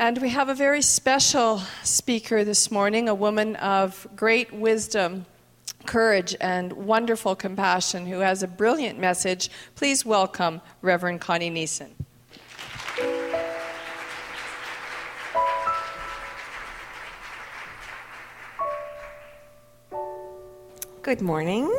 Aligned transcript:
And 0.00 0.18
we 0.18 0.28
have 0.28 0.48
a 0.48 0.54
very 0.54 0.80
special 0.80 1.60
speaker 1.82 2.44
this 2.44 2.70
morning, 2.70 3.08
a 3.08 3.14
woman 3.16 3.56
of 3.56 4.06
great 4.14 4.52
wisdom, 4.52 5.26
courage, 5.86 6.36
and 6.40 6.72
wonderful 6.72 7.34
compassion 7.34 8.06
who 8.06 8.20
has 8.20 8.44
a 8.44 8.46
brilliant 8.46 9.00
message. 9.00 9.50
Please 9.74 10.06
welcome 10.06 10.60
Reverend 10.82 11.20
Connie 11.20 11.50
Neeson. 11.50 11.88
Good 21.02 21.20
morning. 21.20 21.76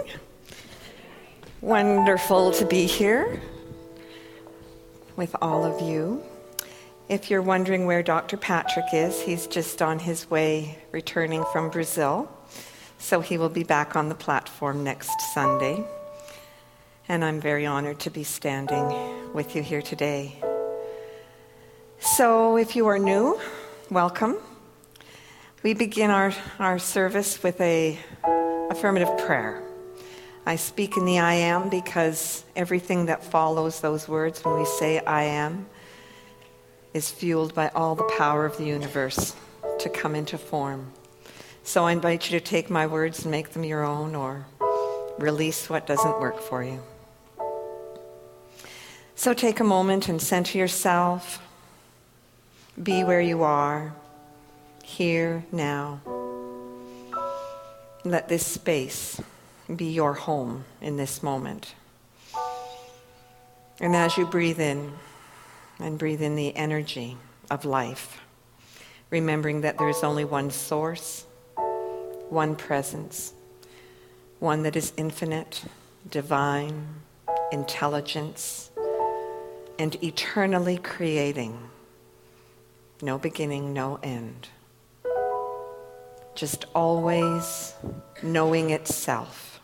Wonderful 1.61 2.51
to 2.51 2.65
be 2.65 2.85
here 2.85 3.41
with 5.15 5.33
all 5.41 5.63
of 5.63 5.81
you. 5.81 6.21
If 7.09 7.31
you're 7.31 7.41
wondering 7.41 7.87
where 7.87 8.03
Dr. 8.03 8.37
Patrick 8.37 8.93
is, 8.93 9.19
he's 9.19 9.47
just 9.47 9.81
on 9.81 9.97
his 9.97 10.29
way 10.29 10.77
returning 10.91 11.43
from 11.51 11.71
Brazil. 11.71 12.31
So 12.99 13.19
he 13.19 13.35
will 13.35 13.49
be 13.49 13.63
back 13.63 13.95
on 13.95 14.09
the 14.09 14.15
platform 14.15 14.83
next 14.83 15.19
Sunday. 15.33 15.83
And 17.07 17.25
I'm 17.25 17.41
very 17.41 17.65
honored 17.65 17.99
to 18.01 18.11
be 18.11 18.23
standing 18.23 19.33
with 19.33 19.55
you 19.55 19.63
here 19.63 19.81
today. 19.81 20.35
So 21.99 22.57
if 22.57 22.75
you 22.75 22.85
are 22.85 22.99
new, 22.99 23.39
welcome. 23.89 24.37
We 25.63 25.73
begin 25.73 26.11
our, 26.11 26.31
our 26.59 26.77
service 26.77 27.41
with 27.41 27.59
a 27.59 27.97
affirmative 28.69 29.17
prayer. 29.17 29.63
I 30.45 30.57
speak 30.57 30.95
in 30.95 31.05
the 31.05 31.17
I 31.17 31.33
am 31.33 31.69
because 31.69 32.43
everything 32.55 33.07
that 33.07 33.23
follows 33.23 33.81
those 33.81 34.07
words 34.07 34.45
when 34.45 34.59
we 34.59 34.65
say 34.65 34.99
I 34.99 35.23
am 35.23 35.65
is 36.93 37.11
fueled 37.11 37.53
by 37.53 37.69
all 37.69 37.95
the 37.95 38.11
power 38.17 38.45
of 38.45 38.57
the 38.57 38.65
universe 38.65 39.35
to 39.79 39.89
come 39.89 40.15
into 40.15 40.37
form. 40.37 40.91
So 41.63 41.85
I 41.85 41.91
invite 41.91 42.29
you 42.29 42.39
to 42.39 42.43
take 42.43 42.69
my 42.69 42.87
words 42.87 43.23
and 43.23 43.31
make 43.31 43.49
them 43.49 43.63
your 43.63 43.83
own 43.83 44.15
or 44.15 44.45
release 45.17 45.69
what 45.69 45.85
doesn't 45.85 46.19
work 46.19 46.39
for 46.41 46.63
you. 46.63 46.81
So 49.15 49.33
take 49.33 49.59
a 49.59 49.63
moment 49.65 50.07
and 50.07 50.21
center 50.21 50.57
yourself. 50.57 51.45
Be 52.81 53.03
where 53.03 53.21
you 53.21 53.43
are, 53.43 53.93
here, 54.83 55.43
now. 55.51 55.99
Let 58.05 58.29
this 58.29 58.45
space 58.45 59.19
be 59.75 59.91
your 59.91 60.13
home 60.13 60.63
in 60.81 60.95
this 60.95 61.21
moment. 61.21 61.75
And 63.81 63.95
as 63.95 64.17
you 64.17 64.25
breathe 64.25 64.59
in, 64.59 64.93
and 65.79 65.97
breathe 65.97 66.21
in 66.21 66.35
the 66.35 66.55
energy 66.55 67.17
of 67.49 67.65
life, 67.65 68.19
remembering 69.09 69.61
that 69.61 69.77
there 69.77 69.89
is 69.89 70.03
only 70.03 70.25
one 70.25 70.51
source, 70.51 71.25
one 72.29 72.55
presence, 72.55 73.33
one 74.39 74.63
that 74.63 74.75
is 74.75 74.93
infinite, 74.97 75.63
divine, 76.09 76.85
intelligence, 77.51 78.69
and 79.77 80.01
eternally 80.03 80.77
creating. 80.77 81.57
No 83.01 83.17
beginning, 83.17 83.73
no 83.73 83.99
end. 84.03 84.49
Just 86.35 86.65
always 86.75 87.73
knowing 88.21 88.69
itself. 88.71 89.59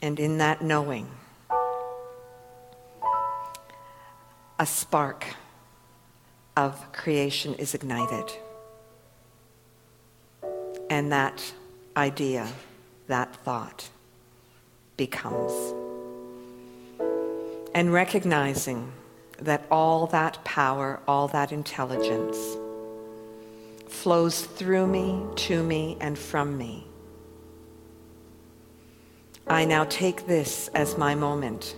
And 0.00 0.18
in 0.18 0.38
that 0.38 0.62
knowing, 0.62 1.08
a 4.58 4.66
spark 4.66 5.24
of 6.56 6.92
creation 6.92 7.54
is 7.54 7.74
ignited. 7.74 8.32
And 10.90 11.12
that 11.12 11.54
idea, 11.96 12.48
that 13.06 13.36
thought, 13.44 13.88
becomes. 14.96 15.52
And 17.74 17.92
recognizing 17.92 18.90
that 19.38 19.64
all 19.70 20.08
that 20.08 20.42
power, 20.44 21.00
all 21.06 21.28
that 21.28 21.52
intelligence 21.52 22.36
flows 23.86 24.40
through 24.42 24.88
me, 24.88 25.22
to 25.36 25.62
me, 25.62 25.96
and 26.00 26.18
from 26.18 26.58
me. 26.58 26.84
I 29.46 29.64
now 29.64 29.84
take 29.84 30.26
this 30.26 30.68
as 30.74 30.98
my 30.98 31.14
moment 31.14 31.76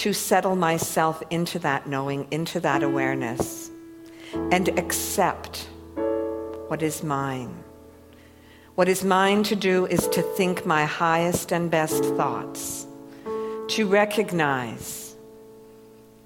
to 0.00 0.14
settle 0.14 0.56
myself 0.56 1.22
into 1.28 1.58
that 1.58 1.86
knowing, 1.86 2.26
into 2.30 2.58
that 2.58 2.82
awareness, 2.82 3.70
and 4.50 4.66
accept 4.78 5.68
what 6.68 6.80
is 6.80 7.02
mine. 7.02 7.54
What 8.76 8.88
is 8.88 9.04
mine 9.04 9.42
to 9.42 9.54
do 9.54 9.84
is 9.84 10.08
to 10.08 10.22
think 10.22 10.64
my 10.64 10.86
highest 10.86 11.52
and 11.52 11.70
best 11.70 12.02
thoughts, 12.16 12.86
to 13.68 13.86
recognize 13.86 15.14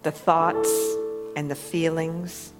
the 0.05 0.13
thoughts 0.13 0.73
and 1.35 1.51
the 1.51 1.57
feelings. 1.57 2.53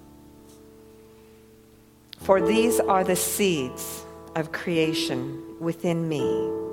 For 2.19 2.41
these 2.41 2.81
are 2.81 3.05
the 3.05 3.15
seeds 3.15 4.03
of 4.35 4.51
creation 4.51 5.41
within 5.61 6.09
me. 6.09 6.64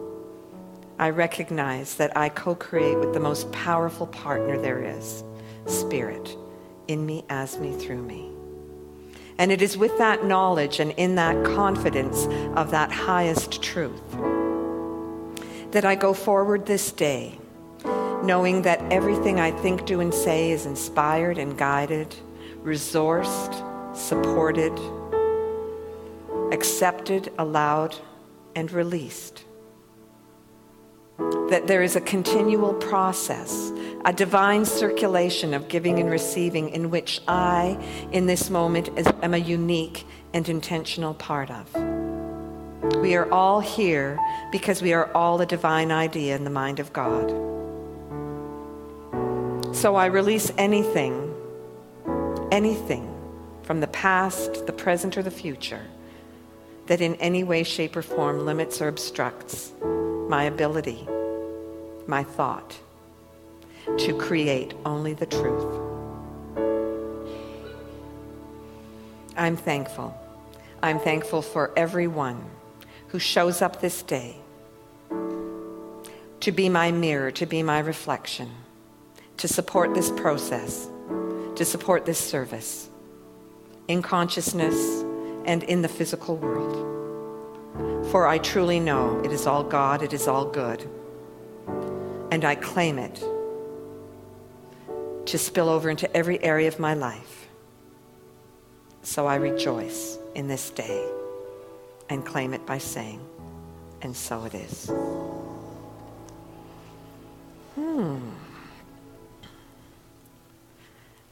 I 0.98 1.10
recognize 1.10 1.96
that 1.96 2.16
I 2.16 2.28
co 2.28 2.54
create 2.54 2.98
with 2.98 3.12
the 3.12 3.20
most 3.20 3.50
powerful 3.52 4.06
partner 4.06 4.60
there 4.60 4.82
is 4.82 5.24
Spirit, 5.66 6.36
in 6.88 7.06
me, 7.06 7.24
as 7.28 7.58
me, 7.58 7.72
through 7.72 8.02
me. 8.02 8.30
And 9.38 9.50
it 9.50 9.62
is 9.62 9.76
with 9.76 9.96
that 9.98 10.24
knowledge 10.24 10.80
and 10.80 10.92
in 10.92 11.14
that 11.16 11.44
confidence 11.44 12.26
of 12.56 12.70
that 12.72 12.92
highest 12.92 13.62
truth 13.62 14.02
that 15.70 15.84
I 15.84 15.94
go 15.94 16.12
forward 16.12 16.66
this 16.66 16.92
day, 16.92 17.38
knowing 18.22 18.62
that 18.62 18.80
everything 18.92 19.40
I 19.40 19.50
think, 19.50 19.86
do, 19.86 20.00
and 20.00 20.12
say 20.12 20.50
is 20.50 20.66
inspired 20.66 21.38
and 21.38 21.56
guided, 21.56 22.14
resourced, 22.62 23.96
supported, 23.96 24.78
accepted, 26.52 27.32
allowed, 27.38 27.96
and 28.54 28.70
released 28.70 29.44
that 31.18 31.66
there 31.66 31.82
is 31.82 31.96
a 31.96 32.00
continual 32.00 32.72
process, 32.74 33.72
a 34.04 34.12
divine 34.12 34.64
circulation 34.64 35.52
of 35.52 35.68
giving 35.68 35.98
and 35.98 36.10
receiving 36.10 36.70
in 36.70 36.90
which 36.90 37.20
I, 37.28 37.78
in 38.10 38.26
this 38.26 38.48
moment, 38.48 38.88
am 39.22 39.34
a 39.34 39.38
unique 39.38 40.06
and 40.32 40.48
intentional 40.48 41.14
part 41.14 41.50
of. 41.50 41.74
We 42.96 43.14
are 43.14 43.30
all 43.30 43.60
here 43.60 44.18
because 44.50 44.80
we 44.80 44.92
are 44.92 45.12
all 45.12 45.40
a 45.40 45.46
divine 45.46 45.92
idea 45.92 46.34
in 46.36 46.44
the 46.44 46.50
mind 46.50 46.80
of 46.80 46.92
God. 46.92 47.30
So 49.74 49.94
I 49.96 50.06
release 50.06 50.52
anything, 50.58 51.34
anything 52.50 53.08
from 53.62 53.80
the 53.80 53.88
past, 53.88 54.66
the 54.66 54.72
present, 54.72 55.16
or 55.16 55.22
the 55.22 55.30
future 55.30 55.82
that 56.86 57.00
in 57.00 57.14
any 57.16 57.44
way, 57.44 57.62
shape, 57.62 57.96
or 57.96 58.02
form 58.02 58.44
limits 58.44 58.80
or 58.80 58.88
obstructs 58.88 59.72
my 60.28 60.44
ability 60.44 61.06
my 62.06 62.22
thought 62.22 62.78
to 63.98 64.16
create 64.16 64.74
only 64.84 65.14
the 65.14 65.26
truth. 65.26 65.80
I'm 69.36 69.56
thankful. 69.56 70.16
I'm 70.82 70.98
thankful 70.98 71.42
for 71.42 71.72
everyone 71.76 72.44
who 73.08 73.18
shows 73.18 73.62
up 73.62 73.80
this 73.80 74.02
day 74.02 74.36
to 76.40 76.52
be 76.52 76.68
my 76.68 76.90
mirror, 76.90 77.30
to 77.30 77.46
be 77.46 77.62
my 77.62 77.78
reflection, 77.78 78.50
to 79.36 79.46
support 79.46 79.94
this 79.94 80.10
process, 80.10 80.88
to 81.54 81.64
support 81.64 82.04
this 82.04 82.18
service 82.18 82.88
in 83.86 84.02
consciousness 84.02 85.01
and 85.46 85.62
in 85.64 85.82
the 85.82 85.88
physical 85.88 86.36
world. 86.36 86.88
For 88.10 88.26
I 88.26 88.38
truly 88.38 88.80
know 88.80 89.20
it 89.24 89.32
is 89.32 89.46
all 89.46 89.64
God, 89.64 90.02
it 90.02 90.12
is 90.12 90.28
all 90.28 90.44
good 90.44 90.88
and 92.32 92.46
I 92.46 92.54
claim 92.54 92.98
it 92.98 93.22
to 95.26 95.36
spill 95.36 95.68
over 95.68 95.90
into 95.90 96.10
every 96.16 96.42
area 96.42 96.66
of 96.66 96.78
my 96.78 96.94
life. 96.94 97.46
So 99.02 99.26
I 99.26 99.34
rejoice 99.34 100.16
in 100.34 100.48
this 100.48 100.70
day 100.70 101.06
and 102.08 102.24
claim 102.24 102.54
it 102.54 102.64
by 102.64 102.78
saying, 102.78 103.20
and 104.00 104.16
so 104.16 104.44
it 104.44 104.54
is. 104.54 104.90
Hmm. 107.74 108.30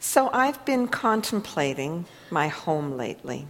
So 0.01 0.29
I've 0.35 0.63
been 0.67 0.87
contemplating 0.87 2.05
my 2.31 2.49
home 2.49 2.99
lately. 2.99 3.47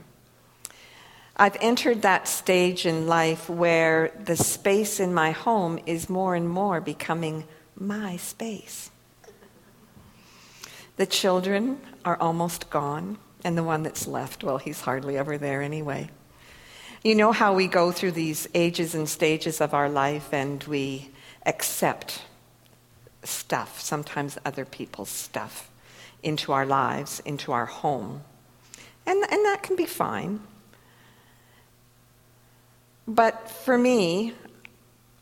I've 1.41 1.57
entered 1.63 2.03
that 2.03 2.29
stage 2.29 2.85
in 2.85 3.07
life 3.07 3.49
where 3.49 4.13
the 4.25 4.37
space 4.37 5.01
in 5.01 5.15
my 5.15 5.31
home 5.31 5.79
is 5.87 6.11
more 6.11 6.35
and 6.35 6.47
more 6.47 6.83
becoming 6.83 7.45
my 7.75 8.19
space. 8.19 8.91
The 10.99 11.07
children 11.07 11.81
are 12.05 12.19
almost 12.21 12.69
gone. 12.69 13.17
And 13.43 13.57
the 13.57 13.63
one 13.63 13.83
that's 13.83 14.07
left, 14.07 14.45
well, 14.45 14.59
he's 14.59 14.83
hardly 14.83 15.17
ever 15.17 15.39
there 15.39 15.63
anyway. 15.63 16.11
You 17.03 17.15
know 17.15 17.33
how 17.33 17.55
we 17.55 17.69
go 17.69 17.91
through 17.91 18.13
these 18.13 18.47
ages 18.55 18.95
and 18.95 19.09
stages 19.09 19.63
of 19.63 19.73
our 19.73 19.89
life 19.89 20.35
and 20.35 20.63
we 20.65 21.09
accept 21.47 22.21
stuff, 23.23 23.81
sometimes 23.81 24.37
other 24.45 24.67
people's 24.67 25.09
stuff, 25.09 25.71
into 26.23 26.53
our 26.53 26.67
lives, 26.67 27.21
into 27.25 27.51
our 27.51 27.65
home. 27.65 28.25
And, 29.07 29.23
and 29.23 29.43
that 29.47 29.63
can 29.63 29.77
be 29.77 29.87
fine. 29.87 30.41
But 33.11 33.51
for 33.51 33.77
me, 33.77 34.35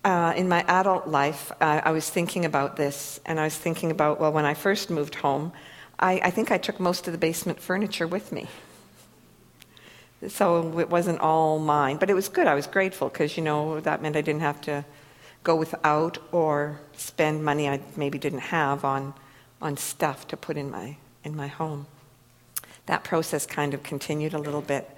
uh, 0.04 0.34
in 0.36 0.46
my 0.46 0.62
adult 0.68 1.08
life, 1.08 1.50
uh, 1.58 1.80
I 1.82 1.90
was 1.90 2.10
thinking 2.10 2.44
about 2.44 2.76
this, 2.76 3.18
and 3.24 3.40
I 3.40 3.44
was 3.44 3.56
thinking 3.56 3.90
about, 3.90 4.20
well, 4.20 4.30
when 4.30 4.44
I 4.44 4.52
first 4.52 4.90
moved 4.90 5.14
home, 5.14 5.52
I, 5.98 6.20
I 6.22 6.30
think 6.30 6.50
I 6.50 6.58
took 6.58 6.78
most 6.78 7.06
of 7.06 7.12
the 7.12 7.18
basement 7.18 7.58
furniture 7.58 8.06
with 8.06 8.30
me. 8.30 8.46
So 10.28 10.78
it 10.78 10.90
wasn't 10.90 11.20
all 11.20 11.58
mine, 11.58 11.96
but 11.96 12.10
it 12.10 12.14
was 12.14 12.28
good. 12.28 12.46
I 12.46 12.54
was 12.54 12.66
grateful 12.66 13.08
because, 13.08 13.38
you 13.38 13.42
know, 13.42 13.80
that 13.80 14.02
meant 14.02 14.16
I 14.16 14.20
didn't 14.20 14.42
have 14.42 14.60
to 14.62 14.84
go 15.42 15.56
without 15.56 16.18
or 16.30 16.80
spend 16.94 17.42
money 17.42 17.70
I 17.70 17.80
maybe 17.96 18.18
didn't 18.18 18.40
have 18.40 18.84
on, 18.84 19.14
on 19.62 19.78
stuff 19.78 20.28
to 20.28 20.36
put 20.36 20.58
in 20.58 20.70
my, 20.70 20.98
in 21.24 21.34
my 21.34 21.46
home. 21.46 21.86
That 22.84 23.02
process 23.02 23.46
kind 23.46 23.72
of 23.72 23.82
continued 23.82 24.34
a 24.34 24.38
little 24.38 24.60
bit 24.60 24.90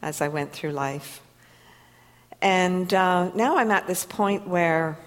as 0.00 0.22
I 0.22 0.28
went 0.28 0.52
through 0.52 0.70
life. 0.70 1.20
And 2.40 2.92
uh, 2.94 3.30
now 3.34 3.56
I'm 3.56 3.70
at 3.70 3.86
this 3.86 4.04
point 4.04 4.46
where 4.46 4.98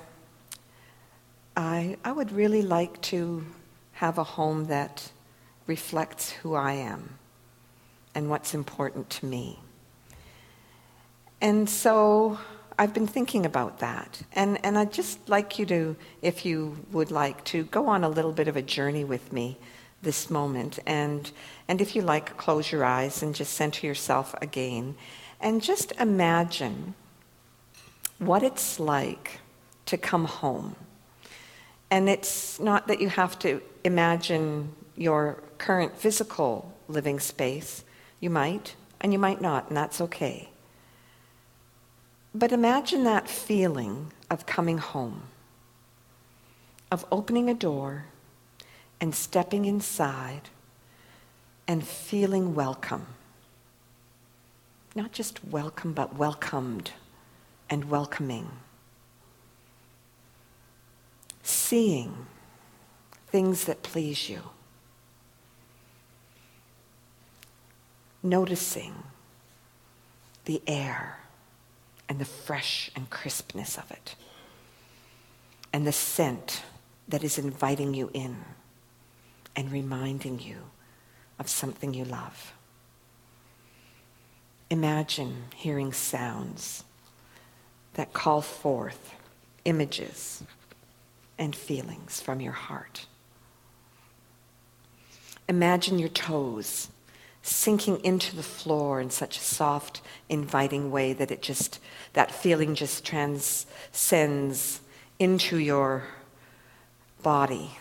I, 1.55 1.97
I 2.03 2.11
would 2.11 2.31
really 2.31 2.61
like 2.61 3.01
to 3.03 3.45
have 3.93 4.17
a 4.17 4.23
home 4.23 4.65
that 4.65 5.11
reflects 5.67 6.31
who 6.31 6.55
I 6.55 6.73
am 6.73 7.17
and 8.13 8.29
what's 8.29 8.53
important 8.53 9.09
to 9.11 9.25
me. 9.25 9.59
And 11.39 11.69
so 11.69 12.37
I've 12.77 12.93
been 12.93 13.07
thinking 13.07 13.45
about 13.45 13.79
that. 13.79 14.23
And, 14.33 14.63
and 14.65 14.77
I'd 14.77 14.91
just 14.91 15.29
like 15.29 15.57
you 15.57 15.65
to, 15.67 15.95
if 16.21 16.45
you 16.45 16.85
would 16.91 17.11
like, 17.11 17.43
to 17.45 17.63
go 17.65 17.87
on 17.87 18.03
a 18.03 18.09
little 18.09 18.31
bit 18.31 18.47
of 18.47 18.57
a 18.57 18.61
journey 18.61 19.03
with 19.03 19.31
me 19.31 19.57
this 20.01 20.29
moment. 20.29 20.79
And, 20.85 21.31
and 21.67 21.79
if 21.79 21.95
you 21.95 22.01
like, 22.01 22.37
close 22.37 22.71
your 22.71 22.83
eyes 22.83 23.23
and 23.23 23.33
just 23.35 23.53
center 23.53 23.85
yourself 23.87 24.35
again. 24.41 24.95
And 25.39 25.61
just 25.61 25.93
imagine 25.93 26.95
what 28.21 28.43
it's 28.43 28.79
like 28.79 29.39
to 29.87 29.97
come 29.97 30.25
home. 30.25 30.75
And 31.89 32.07
it's 32.07 32.59
not 32.59 32.87
that 32.87 33.01
you 33.01 33.09
have 33.09 33.37
to 33.39 33.61
imagine 33.83 34.75
your 34.95 35.41
current 35.57 35.97
physical 35.97 36.71
living 36.87 37.19
space. 37.19 37.83
You 38.19 38.29
might, 38.29 38.75
and 39.01 39.11
you 39.11 39.17
might 39.17 39.41
not, 39.41 39.67
and 39.69 39.75
that's 39.75 39.99
okay. 39.99 40.49
But 42.33 42.51
imagine 42.51 43.03
that 43.05 43.27
feeling 43.27 44.13
of 44.29 44.45
coming 44.45 44.77
home, 44.77 45.23
of 46.91 47.03
opening 47.11 47.49
a 47.49 47.55
door 47.55 48.05
and 49.01 49.15
stepping 49.15 49.65
inside 49.65 50.49
and 51.67 51.85
feeling 51.85 52.53
welcome. 52.53 53.07
Not 54.93 55.11
just 55.11 55.43
welcome, 55.43 55.93
but 55.93 56.15
welcomed 56.15 56.91
and 57.71 57.89
welcoming. 57.89 58.51
Seeing 61.41 62.27
things 63.29 63.63
that 63.63 63.81
please 63.81 64.29
you. 64.29 64.41
Noticing 68.21 68.93
the 70.43 70.61
air 70.67 71.19
and 72.09 72.19
the 72.19 72.25
fresh 72.25 72.91
and 72.93 73.09
crispness 73.09 73.77
of 73.77 73.89
it, 73.89 74.15
and 75.71 75.87
the 75.87 75.93
scent 75.93 76.63
that 77.07 77.23
is 77.23 77.37
inviting 77.37 77.93
you 77.93 78.11
in 78.13 78.35
and 79.55 79.71
reminding 79.71 80.39
you 80.39 80.57
of 81.39 81.47
something 81.47 81.93
you 81.93 82.03
love. 82.03 82.53
Imagine 84.69 85.43
hearing 85.55 85.93
sounds 85.93 86.83
that 87.93 88.13
call 88.13 88.41
forth 88.41 89.15
images 89.65 90.43
and 91.37 91.55
feelings 91.55 92.21
from 92.21 92.39
your 92.39 92.53
heart. 92.53 93.05
Imagine 95.49 95.99
your 95.99 96.09
toes 96.09 96.89
sinking 97.41 97.99
into 98.03 98.35
the 98.35 98.43
floor 98.43 99.01
in 99.01 99.09
such 99.09 99.37
a 99.37 99.41
soft, 99.41 100.01
inviting 100.29 100.91
way 100.91 101.13
that 101.13 101.31
it 101.31 101.41
just, 101.41 101.79
that 102.13 102.31
feeling 102.31 102.75
just 102.75 103.03
transcends 103.03 104.79
into 105.19 105.57
your 105.57 106.03
body 107.23 107.71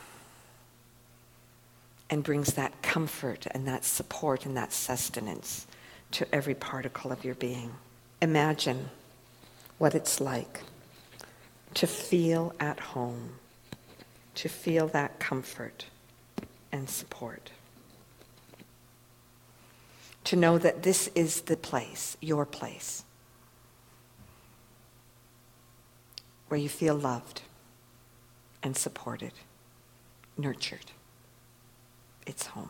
and 2.09 2.25
brings 2.25 2.55
that 2.55 2.83
comfort 2.83 3.47
and 3.53 3.69
that 3.69 3.85
support 3.85 4.45
and 4.47 4.57
that 4.57 4.73
sustenance 4.73 5.67
to 6.11 6.35
every 6.35 6.55
particle 6.55 7.13
of 7.13 7.25
your 7.25 7.37
being. 7.37 7.71
Imagine 8.21 8.89
what 9.81 9.95
it's 9.95 10.21
like 10.21 10.61
to 11.73 11.87
feel 11.87 12.55
at 12.61 12.79
home, 12.79 13.31
to 14.35 14.47
feel 14.47 14.87
that 14.89 15.19
comfort 15.19 15.87
and 16.71 16.91
support. 16.91 17.51
To 20.25 20.37
know 20.37 20.59
that 20.59 20.83
this 20.83 21.09
is 21.15 21.41
the 21.41 21.57
place, 21.57 22.19
your 22.21 22.45
place, 22.45 23.05
where 26.49 26.61
you 26.61 26.69
feel 26.69 26.95
loved 26.95 27.41
and 28.63 28.77
supported, 28.77 29.33
nurtured. 30.37 30.91
It's 32.27 32.49
home. 32.49 32.69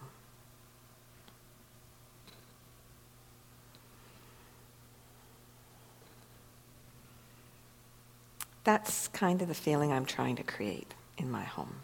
That's 8.64 9.08
kind 9.08 9.40
of 9.42 9.48
the 9.48 9.54
feeling 9.54 9.92
I'm 9.92 10.04
trying 10.04 10.36
to 10.36 10.42
create 10.42 10.94
in 11.16 11.30
my 11.30 11.44
home. 11.44 11.76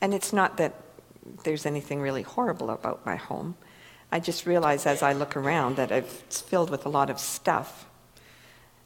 And 0.00 0.14
it's 0.14 0.32
not 0.32 0.56
that 0.56 0.74
there's 1.44 1.66
anything 1.66 2.00
really 2.00 2.22
horrible 2.22 2.70
about 2.70 3.04
my 3.04 3.16
home. 3.16 3.56
I 4.10 4.20
just 4.20 4.46
realize 4.46 4.86
as 4.86 5.02
I 5.02 5.12
look 5.12 5.36
around 5.36 5.76
that 5.76 5.90
it's 5.90 6.40
filled 6.40 6.70
with 6.70 6.86
a 6.86 6.88
lot 6.88 7.10
of 7.10 7.18
stuff 7.18 7.86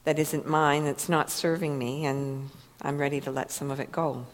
that 0.05 0.19
isn't 0.19 0.49
mine, 0.49 0.85
that's 0.85 1.09
not 1.09 1.31
serving 1.31 1.79
me, 1.79 2.05
and 2.07 2.51
I'm 2.81 2.99
ready 2.99 3.21
to 3.21 3.31
let 3.31 3.53
some 3.53 3.71
of 3.71 3.79
it 3.79 3.93
go. 3.93 4.27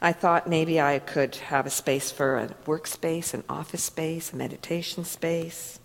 I 0.00 0.12
thought 0.12 0.48
maybe 0.48 0.80
I 0.80 0.98
could 1.00 1.34
have 1.36 1.66
a 1.66 1.70
space 1.70 2.10
for 2.10 2.38
a 2.38 2.48
workspace, 2.64 3.34
an 3.34 3.44
office 3.48 3.82
space, 3.82 4.32
a 4.32 4.36
meditation 4.36 5.04
space, 5.04 5.80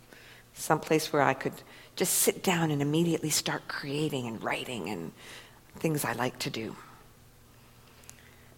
someplace 0.54 1.12
where 1.12 1.24
I 1.24 1.34
could 1.34 1.54
just 1.96 2.14
sit 2.14 2.44
down 2.44 2.72
and 2.72 2.82
immediately 2.82 3.30
start 3.30 3.68
creating 3.68 4.28
and 4.28 4.44
writing 4.44 4.90
and 4.90 5.12
things 5.78 6.04
I 6.04 6.14
like 6.14 6.40
to 6.40 6.50
do. 6.50 6.75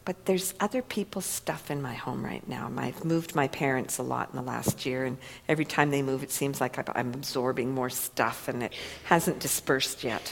But 0.05 0.25
there's 0.25 0.53
other 0.61 0.81
people's 0.81 1.25
stuff 1.25 1.69
in 1.69 1.81
my 1.81 1.93
home 1.93 2.23
right 2.23 2.47
now. 2.47 2.71
I've 2.77 3.03
moved 3.03 3.35
my 3.35 3.49
parents 3.49 3.97
a 3.97 4.03
lot 4.03 4.29
in 4.31 4.37
the 4.37 4.41
last 4.41 4.85
year, 4.85 5.03
and 5.03 5.17
every 5.49 5.65
time 5.65 5.91
they 5.91 6.01
move, 6.01 6.23
it 6.23 6.31
seems 6.31 6.61
like 6.61 6.79
I'm 6.97 7.13
absorbing 7.13 7.73
more 7.73 7.89
stuff, 7.89 8.47
and 8.47 8.63
it 8.63 8.73
hasn't 9.03 9.39
dispersed 9.39 10.05
yet. 10.05 10.31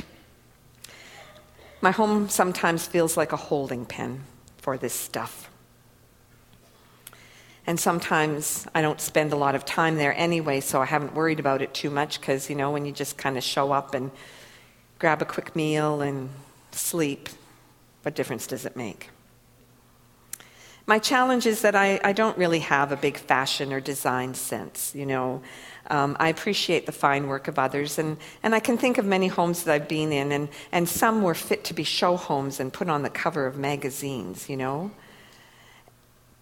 My 1.82 1.92
home 1.92 2.30
sometimes 2.30 2.88
feels 2.88 3.18
like 3.18 3.34
a 3.34 3.38
holding 3.38 3.86
pen 3.86 4.24
for 4.58 4.78
this 4.78 4.94
stuff. 4.94 5.50
And 7.68 7.80
sometimes 7.80 8.68
I 8.76 8.82
don't 8.82 9.02
spend 9.02 9.34
a 9.34 9.36
lot 9.36 9.56
of 9.56 9.66
time 9.66 9.96
there 9.98 10.14
anyway, 10.16 10.60
so 10.60 10.82
I 10.82 10.86
haven't 10.86 11.16
worried 11.16 11.40
about 11.40 11.62
it 11.62 11.74
too 11.74 11.90
much 11.90 12.20
because, 12.20 12.50
you 12.50 12.56
know, 12.56 12.72
when 12.72 12.86
you 12.86 12.92
just 12.92 13.18
kind 13.18 13.38
of 13.38 13.44
show 13.44 13.72
up 13.72 13.96
and 13.96 14.12
grab 15.00 15.22
a 15.22 15.26
quick 15.26 15.56
meal 15.56 16.02
and 16.02 16.30
sleep, 16.72 17.30
what 18.04 18.14
difference 18.14 18.46
does 18.46 18.66
it 18.66 18.76
make? 18.76 19.10
My 20.88 21.00
challenge 21.00 21.48
is 21.48 21.64
that 21.64 21.76
I, 21.76 22.00
I 22.04 22.14
don't 22.14 22.38
really 22.38 22.60
have 22.60 22.92
a 22.92 22.98
big 22.98 23.18
fashion 23.18 23.74
or 23.74 23.80
design 23.80 24.36
sense, 24.36 24.94
you 24.94 25.08
know. 25.08 25.42
Um, 25.90 26.16
I 26.20 26.30
appreciate 26.30 26.86
the 26.86 26.92
fine 26.92 27.28
work 27.28 27.48
of 27.48 27.58
others, 27.58 27.98
and, 27.98 28.18
and 28.44 28.54
I 28.54 28.60
can 28.60 28.78
think 28.78 29.00
of 29.00 29.06
many 29.06 29.28
homes 29.28 29.64
that 29.64 29.74
I've 29.74 29.88
been 29.88 30.12
in, 30.12 30.32
and, 30.32 30.50
and 30.72 30.88
some 30.88 31.24
were 31.24 31.34
fit 31.34 31.64
to 31.66 31.74
be 31.74 31.84
show 31.84 32.16
homes 32.16 32.60
and 32.60 32.72
put 32.72 32.88
on 32.88 33.02
the 33.02 33.10
cover 33.10 33.48
of 33.48 33.58
magazines, 33.58 34.48
you 34.48 34.58
know. 34.58 34.92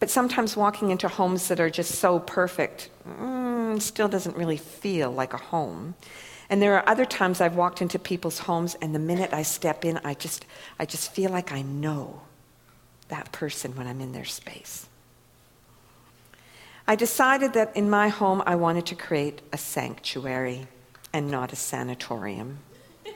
But 0.04 0.10
sometimes 0.10 0.58
walking 0.58 0.92
into 0.92 1.08
homes 1.08 1.48
that 1.48 1.62
are 1.62 1.70
just 1.70 1.96
so 1.96 2.20
perfect 2.20 2.90
mm, 3.08 3.82
still 3.82 4.10
doesn't 4.10 4.36
really 4.36 4.58
feel 4.58 5.10
like 5.10 5.32
a 5.32 5.38
home. 5.38 5.96
And 6.50 6.62
there 6.62 6.76
are 6.76 6.84
other 6.90 7.06
times 7.06 7.40
I've 7.40 7.56
walked 7.56 7.82
into 7.82 7.98
people's 7.98 8.40
homes, 8.40 8.76
and 8.82 8.94
the 8.94 9.00
minute 9.00 9.32
I 9.32 9.44
step 9.44 9.86
in, 9.86 10.02
I 10.04 10.14
just, 10.14 10.46
I 10.78 10.86
just 10.86 11.14
feel 11.14 11.32
like 11.32 11.54
I 11.54 11.62
know 11.62 12.20
that 13.08 13.32
person 13.32 13.78
when 13.78 13.88
I'm 13.88 14.02
in 14.02 14.12
their 14.12 14.26
space. 14.26 14.90
I 16.86 16.98
decided 16.98 17.54
that 17.54 17.74
in 17.74 17.90
my 17.90 18.10
home 18.10 18.44
I 18.46 18.56
wanted 18.56 18.86
to 18.88 18.96
create 18.96 19.42
a 19.54 19.58
sanctuary 19.58 20.68
and 21.14 21.32
not 21.32 21.54
a 21.54 21.56
sanatorium. 21.56 22.60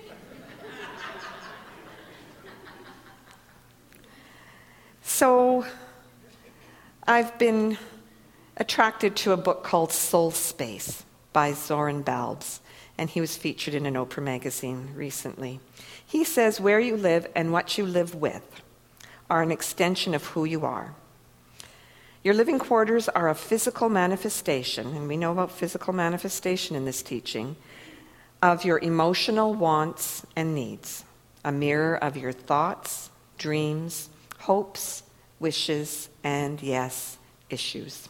so 5.02 5.66
I've 7.10 7.40
been 7.40 7.78
attracted 8.58 9.16
to 9.18 9.32
a 9.32 9.38
book 9.38 9.64
called 9.64 9.94
Soul 9.94 10.30
Space 10.32 11.06
by 11.32 11.54
Xorin 11.54 12.04
Balbes, 12.04 12.60
and 12.98 13.10
he 13.10 13.22
was 13.22 13.38
featured 13.38 13.74
in 13.74 13.86
an 13.86 13.94
Oprah 13.94 14.22
magazine 14.22 14.90
recently. 14.94 15.62
He 16.06 16.26
says 16.26 16.60
where 16.60 16.82
you 16.82 16.98
live 16.98 17.26
and 17.34 17.54
what 17.54 17.78
you 17.78 17.86
live 17.86 18.14
with 18.14 18.44
are 19.30 19.42
an 19.42 19.54
extension 19.54 20.14
of 20.14 20.26
who 20.26 20.44
you 20.44 20.66
are. 20.66 20.96
Your 22.26 22.34
living 22.34 22.60
quarters 22.60 23.08
are 23.08 23.30
a 23.30 23.36
physical 23.36 23.88
manifestation, 23.88 24.88
and 24.88 25.08
we 25.08 25.16
know 25.16 25.32
about 25.32 25.54
physical 25.54 25.94
manifestation 25.94 26.76
in 26.76 26.84
this 26.84 27.02
teaching, 27.02 27.56
of 28.42 28.66
your 28.66 28.80
emotional 28.80 29.54
wants 29.54 30.26
and 30.36 30.54
needs, 30.54 31.06
a 31.46 31.54
mirror 31.54 31.96
of 31.96 32.18
your 32.18 32.34
thoughts, 32.34 33.10
dreams, 33.38 34.10
hopes, 34.40 35.04
wishes, 35.40 36.10
and 36.24 36.62
yes, 36.62 37.18
issues. 37.50 38.10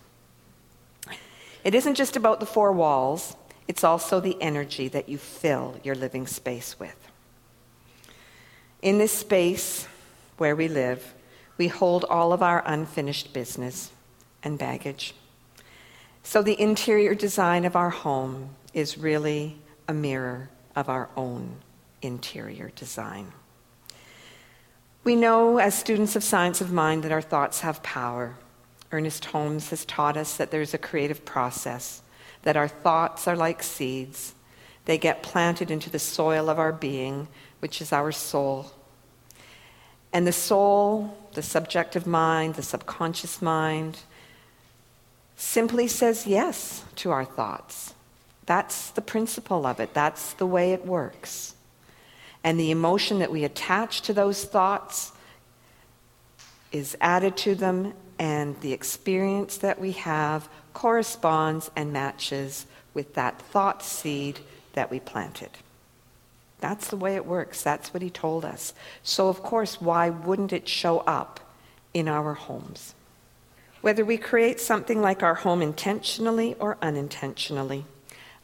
It 1.64 1.76
isn't 1.76 1.96
just 1.96 2.16
about 2.16 2.40
the 2.40 2.46
four 2.46 2.72
walls, 2.72 3.36
it's 3.68 3.84
also 3.84 4.20
the 4.20 4.42
energy 4.42 4.88
that 4.88 5.10
you 5.10 5.18
fill 5.18 5.80
your 5.84 5.96
living 5.96 6.26
space 6.26 6.80
with. 6.80 6.96
In 8.82 8.98
this 8.98 9.12
space 9.12 9.88
where 10.38 10.56
we 10.56 10.68
live, 10.68 11.14
we 11.58 11.68
hold 11.68 12.06
all 12.06 12.32
of 12.32 12.42
our 12.42 12.64
unfinished 12.66 13.34
business 13.34 13.92
and 14.44 14.58
baggage. 14.58 15.14
So 16.24 16.42
the 16.42 16.60
interior 16.60 17.16
design 17.16 17.66
of 17.66 17.76
our 17.76 17.90
home 17.90 18.52
is 18.74 18.98
really 18.98 19.58
a 19.88 19.94
mirror 19.94 20.50
of 20.76 20.90
our 20.90 21.10
own 21.18 21.58
interior 22.02 22.72
design. 22.76 23.32
We 25.08 25.16
know 25.16 25.58
as 25.58 25.74
students 25.74 26.18
of 26.18 26.24
science 26.26 26.60
of 26.60 26.74
mind 26.74 27.02
that 27.04 27.14
our 27.14 27.22
thoughts 27.22 27.62
have 27.62 27.82
power. 27.82 28.36
Ernest 28.92 29.24
Holmes 29.24 29.70
has 29.70 29.86
taught 29.86 30.18
us 30.18 30.36
that 30.36 30.52
there's 30.52 30.74
a 30.74 30.78
creative 30.78 31.24
process, 31.24 32.02
that 32.44 32.58
our 32.58 32.68
thoughts 32.68 33.26
are 33.26 33.38
like 33.38 33.64
seeds. 33.64 34.36
They 34.84 34.98
get 34.98 35.24
planted 35.24 35.72
into 35.72 35.90
the 35.90 35.98
soil 35.98 36.50
of 36.50 36.60
our 36.60 36.74
being, 36.74 37.30
which 37.60 37.80
is 37.80 37.94
our 37.94 38.12
soul. 38.12 38.74
And 40.12 40.28
the 40.28 40.34
soul, 40.34 41.18
the 41.36 41.42
subjective 41.42 42.06
mind, 42.06 42.56
the 42.56 42.62
subconscious 42.62 43.42
mind, 43.42 44.00
simply 45.38 45.88
says 45.88 46.28
yes 46.28 46.84
to 46.98 47.12
our 47.12 47.24
thoughts. 47.24 47.94
That's 48.46 48.90
the 48.90 49.02
principle 49.02 49.66
of 49.66 49.80
it, 49.80 49.94
that's 49.94 50.34
the 50.34 50.46
way 50.46 50.74
it 50.74 50.86
works. 50.86 51.56
And 52.48 52.58
the 52.58 52.72
emotion 52.72 53.20
that 53.20 53.30
we 53.30 53.44
attach 53.44 54.04
to 54.04 54.14
those 54.14 54.46
thoughts 54.46 55.12
is 56.72 56.96
added 57.02 57.36
to 57.36 57.56
them, 57.56 57.92
and 58.18 58.58
the 58.62 58.72
experience 58.72 59.58
that 59.58 59.82
we 59.82 59.92
have 59.92 60.48
corresponds 60.74 61.70
and 61.76 61.92
matches 61.92 62.66
with 62.94 63.16
that 63.16 63.42
thought 63.42 63.84
seed 63.84 64.40
that 64.76 64.90
we 64.90 65.02
planted. 65.02 65.50
That's 66.62 66.88
the 66.88 66.96
way 66.96 67.16
it 67.16 67.26
works. 67.26 67.64
That's 67.64 67.94
what 67.94 68.02
he 68.02 68.10
told 68.10 68.46
us. 68.46 68.74
So, 69.04 69.28
of 69.28 69.44
course, 69.44 69.82
why 69.82 70.10
wouldn't 70.10 70.54
it 70.54 70.70
show 70.70 71.00
up 71.00 71.42
in 71.94 72.08
our 72.08 72.34
homes? 72.34 72.96
Whether 73.82 74.06
we 74.06 74.16
create 74.16 74.62
something 74.62 75.02
like 75.02 75.22
our 75.22 75.36
home 75.36 75.62
intentionally 75.62 76.56
or 76.60 76.78
unintentionally, 76.82 77.84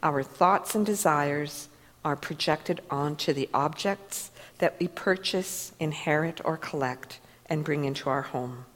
our 0.02 0.22
thoughts 0.22 0.74
and 0.74 0.84
desires 0.84 1.68
are 2.04 2.16
projected 2.16 2.82
onto 2.90 3.32
the 3.32 3.48
objects 3.54 4.30
that 4.58 4.76
we 4.78 4.88
purchase, 4.88 5.72
inherit, 5.80 6.40
or 6.44 6.56
collect 6.56 7.18
and 7.46 7.64
bring 7.64 7.84
into 7.84 8.08
our 8.08 8.22
home. 8.22 8.66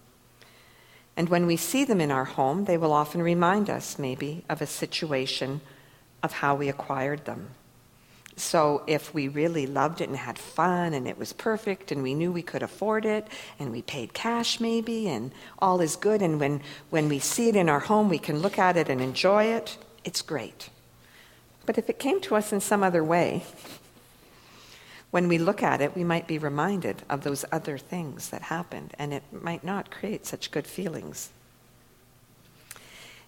And 1.16 1.28
when 1.28 1.46
we 1.46 1.56
see 1.56 1.84
them 1.84 2.00
in 2.00 2.10
our 2.10 2.24
home, 2.24 2.64
they 2.64 2.76
will 2.76 2.92
often 2.92 3.22
remind 3.22 3.68
us, 3.68 3.98
maybe, 3.98 4.44
of 4.48 4.62
a 4.62 4.66
situation 4.66 5.60
of 6.22 6.32
how 6.32 6.54
we 6.54 6.68
acquired 6.68 7.24
them. 7.24 7.50
So 8.36 8.84
if 8.86 9.12
we 9.12 9.26
really 9.26 9.66
loved 9.66 10.00
it 10.00 10.08
and 10.08 10.16
had 10.16 10.38
fun 10.38 10.94
and 10.94 11.08
it 11.08 11.18
was 11.18 11.32
perfect 11.32 11.90
and 11.90 12.04
we 12.04 12.14
knew 12.14 12.30
we 12.30 12.42
could 12.42 12.62
afford 12.62 13.04
it 13.04 13.26
and 13.58 13.72
we 13.72 13.82
paid 13.82 14.14
cash 14.14 14.60
maybe 14.60 15.08
and 15.08 15.32
all 15.58 15.80
is 15.80 15.96
good 15.96 16.22
and 16.22 16.38
when, 16.38 16.62
when 16.90 17.08
we 17.08 17.18
see 17.18 17.48
it 17.48 17.56
in 17.56 17.68
our 17.68 17.80
home 17.80 18.08
we 18.08 18.18
can 18.18 18.38
look 18.38 18.56
at 18.56 18.76
it 18.76 18.88
and 18.88 19.00
enjoy 19.00 19.46
it, 19.46 19.76
it's 20.04 20.22
great. 20.22 20.70
But 21.68 21.76
if 21.76 21.90
it 21.90 21.98
came 21.98 22.22
to 22.22 22.34
us 22.34 22.50
in 22.50 22.60
some 22.62 22.82
other 22.82 23.04
way, 23.04 23.42
when 25.10 25.28
we 25.28 25.36
look 25.36 25.62
at 25.62 25.82
it, 25.82 25.94
we 25.94 26.02
might 26.02 26.26
be 26.26 26.38
reminded 26.38 27.02
of 27.10 27.24
those 27.24 27.44
other 27.52 27.76
things 27.76 28.30
that 28.30 28.40
happened 28.40 28.94
and 28.98 29.12
it 29.12 29.22
might 29.30 29.62
not 29.62 29.90
create 29.90 30.24
such 30.24 30.50
good 30.50 30.66
feelings. 30.66 31.28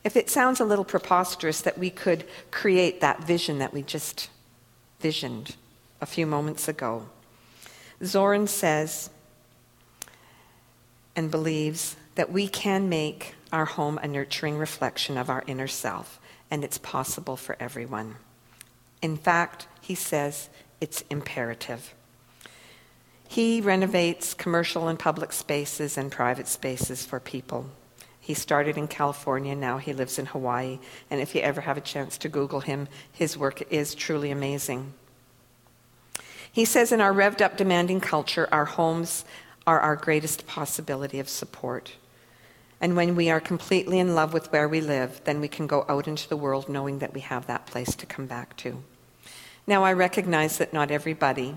If 0.04 0.16
it 0.16 0.30
sounds 0.30 0.58
a 0.58 0.64
little 0.64 0.86
preposterous 0.86 1.60
that 1.60 1.76
we 1.76 1.90
could 1.90 2.24
create 2.50 3.02
that 3.02 3.24
vision 3.24 3.58
that 3.58 3.74
we 3.74 3.82
just 3.82 4.30
visioned 5.00 5.56
a 6.00 6.06
few 6.06 6.24
moments 6.24 6.66
ago. 6.66 7.10
Xorin 8.00 8.48
says 8.48 9.10
and 11.14 11.30
believes 11.30 11.94
that 12.14 12.32
we 12.32 12.48
can 12.48 12.88
make 12.88 13.34
our 13.52 13.66
home 13.66 13.98
a 13.98 14.08
nurturing 14.08 14.56
reflection 14.56 15.18
of 15.18 15.28
our 15.28 15.44
inner 15.46 15.68
self, 15.68 16.18
and 16.50 16.64
it's 16.64 16.78
possible 16.78 17.36
for 17.36 17.54
everyone. 17.60 18.16
In 19.02 19.16
fact, 19.16 19.66
he 19.80 19.94
says 19.94 20.48
it's 20.80 21.04
imperative. 21.10 21.94
He 23.26 23.60
renovates 23.60 24.34
commercial 24.34 24.88
and 24.88 24.98
public 24.98 25.32
spaces 25.32 25.96
and 25.96 26.10
private 26.10 26.48
spaces 26.48 27.06
for 27.06 27.20
people. 27.20 27.70
He 28.18 28.34
started 28.34 28.76
in 28.76 28.88
California, 28.88 29.54
now 29.54 29.78
he 29.78 29.92
lives 29.92 30.18
in 30.18 30.26
Hawaii. 30.26 30.78
And 31.10 31.20
if 31.20 31.34
you 31.34 31.40
ever 31.40 31.62
have 31.62 31.76
a 31.76 31.80
chance 31.80 32.18
to 32.18 32.28
Google 32.28 32.60
him, 32.60 32.88
his 33.12 33.38
work 33.38 33.62
is 33.72 33.94
truly 33.94 34.30
amazing. 34.30 34.92
He 36.52 36.64
says 36.64 36.92
in 36.92 37.00
our 37.00 37.12
revved 37.12 37.40
up, 37.40 37.56
demanding 37.56 38.00
culture, 38.00 38.48
our 38.52 38.64
homes 38.64 39.24
are 39.66 39.80
our 39.80 39.96
greatest 39.96 40.46
possibility 40.46 41.20
of 41.20 41.28
support. 41.28 41.92
And 42.80 42.96
when 42.96 43.14
we 43.14 43.30
are 43.30 43.40
completely 43.40 43.98
in 43.98 44.14
love 44.14 44.32
with 44.32 44.50
where 44.50 44.68
we 44.68 44.80
live, 44.80 45.20
then 45.24 45.40
we 45.40 45.48
can 45.48 45.66
go 45.66 45.84
out 45.88 46.08
into 46.08 46.28
the 46.28 46.36
world 46.36 46.68
knowing 46.68 46.98
that 46.98 47.14
we 47.14 47.20
have 47.20 47.46
that 47.46 47.66
place 47.66 47.94
to 47.94 48.06
come 48.06 48.26
back 48.26 48.56
to. 48.58 48.82
Now, 49.70 49.84
I 49.84 49.92
recognize 49.92 50.58
that 50.58 50.72
not 50.72 50.90
everybody 50.90 51.54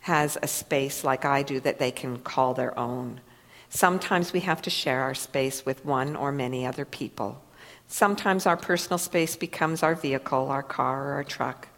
has 0.00 0.38
a 0.40 0.48
space 0.48 1.04
like 1.04 1.26
I 1.26 1.42
do 1.42 1.60
that 1.60 1.78
they 1.78 1.90
can 1.90 2.20
call 2.20 2.54
their 2.54 2.76
own. 2.78 3.20
Sometimes 3.68 4.32
we 4.32 4.40
have 4.40 4.62
to 4.62 4.70
share 4.70 5.02
our 5.02 5.12
space 5.12 5.66
with 5.66 5.84
one 5.84 6.16
or 6.16 6.32
many 6.32 6.64
other 6.64 6.86
people. 6.86 7.42
Sometimes 7.86 8.46
our 8.46 8.56
personal 8.56 8.96
space 8.96 9.36
becomes 9.36 9.82
our 9.82 9.94
vehicle, 9.94 10.48
our 10.48 10.62
car, 10.62 11.08
or 11.08 11.12
our 11.16 11.24
truck. 11.24 11.68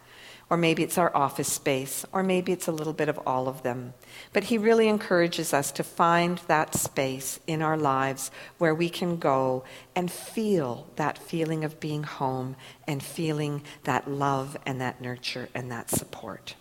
Or 0.49 0.57
maybe 0.57 0.83
it's 0.83 0.97
our 0.97 1.15
office 1.15 1.51
space, 1.51 2.05
or 2.11 2.21
maybe 2.21 2.51
it's 2.51 2.67
a 2.67 2.71
little 2.71 2.93
bit 2.93 3.09
of 3.09 3.19
all 3.25 3.47
of 3.47 3.63
them. 3.63 3.93
But 4.33 4.45
he 4.45 4.57
really 4.57 4.87
encourages 4.87 5.53
us 5.53 5.71
to 5.71 5.83
find 5.83 6.39
that 6.47 6.75
space 6.75 7.39
in 7.47 7.61
our 7.61 7.77
lives 7.77 8.29
where 8.57 8.75
we 8.75 8.89
can 8.89 9.17
go 9.17 9.63
and 9.95 10.11
feel 10.11 10.85
that 10.95 11.17
feeling 11.17 11.63
of 11.63 11.79
being 11.79 12.03
home 12.03 12.55
and 12.87 13.01
feeling 13.01 13.63
that 13.85 14.09
love 14.09 14.57
and 14.65 14.79
that 14.81 15.01
nurture 15.01 15.49
and 15.55 15.71
that 15.71 15.89
support. 15.89 16.55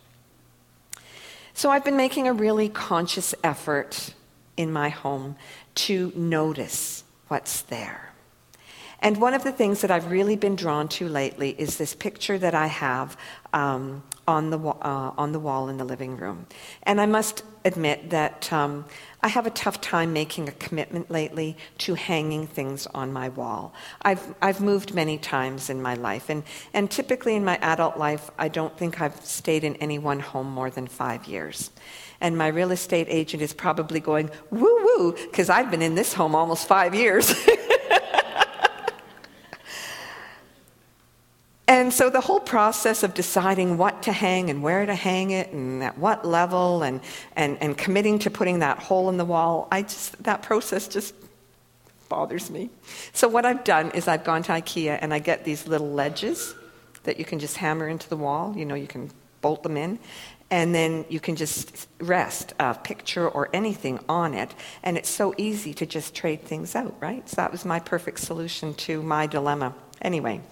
So 1.54 1.70
I've 1.70 1.84
been 1.84 1.96
making 1.96 2.28
a 2.28 2.32
really 2.32 2.68
conscious 2.68 3.34
effort 3.44 4.14
in 4.56 4.72
my 4.72 4.88
home 4.88 5.36
to 5.74 6.12
notice 6.14 7.04
what's 7.28 7.62
there. 7.62 8.12
And 9.00 9.16
one 9.20 9.34
of 9.34 9.42
the 9.42 9.52
things 9.52 9.80
that 9.80 9.90
I've 9.90 10.12
really 10.12 10.36
been 10.36 10.54
drawn 10.54 10.86
to 10.90 11.08
lately 11.08 11.56
is 11.58 11.76
this 11.76 11.92
picture 11.92 12.38
that 12.38 12.54
I 12.54 12.68
have 12.68 13.16
um, 13.52 14.02
on, 14.26 14.50
the, 14.50 14.58
uh, 14.58 15.12
on 15.16 15.32
the 15.32 15.40
wall 15.40 15.68
in 15.68 15.78
the 15.78 15.84
living 15.84 16.16
room. 16.16 16.46
And 16.84 17.00
I 17.00 17.06
must 17.06 17.44
admit 17.64 18.10
that 18.10 18.52
um, 18.52 18.84
I 19.22 19.28
have 19.28 19.46
a 19.46 19.50
tough 19.50 19.80
time 19.80 20.12
making 20.12 20.48
a 20.48 20.52
commitment 20.52 21.10
lately 21.10 21.56
to 21.78 21.94
hanging 21.94 22.46
things 22.46 22.86
on 22.88 23.12
my 23.12 23.28
wall. 23.28 23.72
I've, 24.02 24.34
I've 24.42 24.60
moved 24.60 24.94
many 24.94 25.18
times 25.18 25.70
in 25.70 25.80
my 25.80 25.94
life, 25.94 26.28
and, 26.28 26.42
and 26.74 26.90
typically 26.90 27.36
in 27.36 27.44
my 27.44 27.58
adult 27.58 27.96
life, 27.98 28.30
I 28.38 28.48
don't 28.48 28.76
think 28.76 29.00
I've 29.00 29.24
stayed 29.24 29.64
in 29.64 29.76
any 29.76 29.98
one 29.98 30.20
home 30.20 30.50
more 30.50 30.70
than 30.70 30.86
five 30.86 31.26
years 31.26 31.70
and 32.22 32.38
my 32.38 32.46
real 32.46 32.70
estate 32.70 33.08
agent 33.10 33.42
is 33.42 33.52
probably 33.52 33.98
going, 33.98 34.30
woo 34.50 34.60
woo, 34.60 35.12
because 35.12 35.50
I've 35.50 35.72
been 35.72 35.82
in 35.82 35.96
this 35.96 36.14
home 36.14 36.36
almost 36.36 36.68
five 36.68 36.94
years. 36.94 37.34
and 41.72 41.90
so 41.90 42.10
the 42.10 42.20
whole 42.20 42.38
process 42.38 43.02
of 43.02 43.14
deciding 43.14 43.78
what 43.78 44.02
to 44.02 44.12
hang 44.12 44.50
and 44.50 44.62
where 44.62 44.84
to 44.84 44.94
hang 44.94 45.30
it 45.30 45.52
and 45.52 45.82
at 45.82 45.96
what 45.96 46.22
level 46.22 46.82
and, 46.82 47.00
and, 47.34 47.56
and 47.62 47.78
committing 47.78 48.18
to 48.18 48.30
putting 48.30 48.58
that 48.58 48.78
hole 48.78 49.08
in 49.08 49.16
the 49.16 49.24
wall, 49.24 49.68
I 49.72 49.80
just, 49.80 50.22
that 50.24 50.42
process 50.42 50.86
just 50.86 51.14
bothers 52.10 52.50
me. 52.50 52.68
So, 53.14 53.26
what 53.26 53.46
I've 53.46 53.64
done 53.64 53.90
is 53.92 54.06
I've 54.06 54.22
gone 54.22 54.42
to 54.42 54.52
IKEA 54.52 54.98
and 55.00 55.14
I 55.14 55.18
get 55.18 55.46
these 55.46 55.66
little 55.66 55.90
ledges 55.90 56.54
that 57.04 57.18
you 57.18 57.24
can 57.24 57.38
just 57.38 57.56
hammer 57.56 57.88
into 57.88 58.06
the 58.06 58.18
wall. 58.18 58.54
You 58.54 58.66
know, 58.66 58.74
you 58.74 58.86
can 58.86 59.10
bolt 59.40 59.62
them 59.62 59.78
in. 59.78 59.98
And 60.50 60.74
then 60.74 61.06
you 61.08 61.20
can 61.20 61.36
just 61.36 61.88
rest 62.00 62.52
a 62.60 62.74
picture 62.74 63.26
or 63.26 63.48
anything 63.54 63.98
on 64.10 64.34
it. 64.34 64.54
And 64.82 64.98
it's 64.98 65.08
so 65.08 65.34
easy 65.38 65.72
to 65.72 65.86
just 65.86 66.14
trade 66.14 66.42
things 66.42 66.76
out, 66.76 66.94
right? 67.00 67.26
So 67.26 67.36
that 67.36 67.50
was 67.50 67.64
my 67.64 67.80
perfect 67.80 68.20
solution 68.20 68.74
to 68.74 69.02
my 69.02 69.26
dilemma. 69.26 69.74
Anyway, 70.02 70.42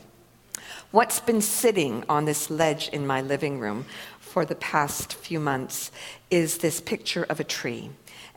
what's 0.90 1.20
been 1.20 1.40
sitting 1.40 2.04
on 2.08 2.24
this 2.24 2.50
ledge 2.50 2.88
in 2.88 3.06
my 3.06 3.20
living 3.20 3.60
room 3.60 3.84
for 4.18 4.44
the 4.44 4.54
past 4.54 5.14
few 5.14 5.40
months 5.40 5.90
is 6.30 6.58
this 6.58 6.80
picture 6.80 7.24
of 7.24 7.40
a 7.40 7.44
tree 7.44 7.90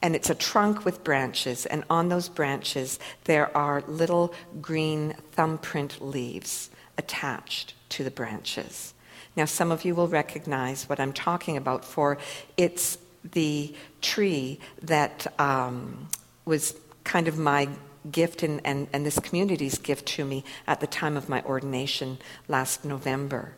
and 0.03 0.17
it's 0.17 0.29
a 0.29 0.35
trunk 0.35 0.83
with 0.83 1.01
branches, 1.05 1.65
and 1.65 1.85
on 1.89 2.09
those 2.09 2.27
branches 2.27 2.99
there 3.23 3.55
are 3.55 3.81
little 3.87 4.33
green 4.61 5.15
thumbprint 5.31 6.01
leaves 6.01 6.69
attached 6.97 7.73
to 7.87 8.03
the 8.03 8.11
branches. 8.11 8.93
Now, 9.37 9.45
some 9.45 9.71
of 9.71 9.85
you 9.85 9.95
will 9.95 10.09
recognize 10.09 10.89
what 10.89 10.99
I'm 10.99 11.13
talking 11.13 11.55
about, 11.55 11.85
for 11.85 12.17
it's 12.57 12.97
the 13.31 13.73
tree 14.01 14.59
that 14.81 15.25
um, 15.39 16.09
was 16.43 16.75
kind 17.05 17.29
of 17.29 17.37
my 17.37 17.69
gift 18.11 18.43
and, 18.43 18.61
and, 18.65 18.87
and 18.93 19.05
this 19.05 19.19
community's 19.19 19.77
gift 19.77 20.05
to 20.07 20.25
me 20.25 20.43
at 20.67 20.79
the 20.79 20.87
time 20.87 21.17
of 21.17 21.29
my 21.29 21.41
ordination 21.43 22.17
last 22.47 22.83
November. 22.85 23.55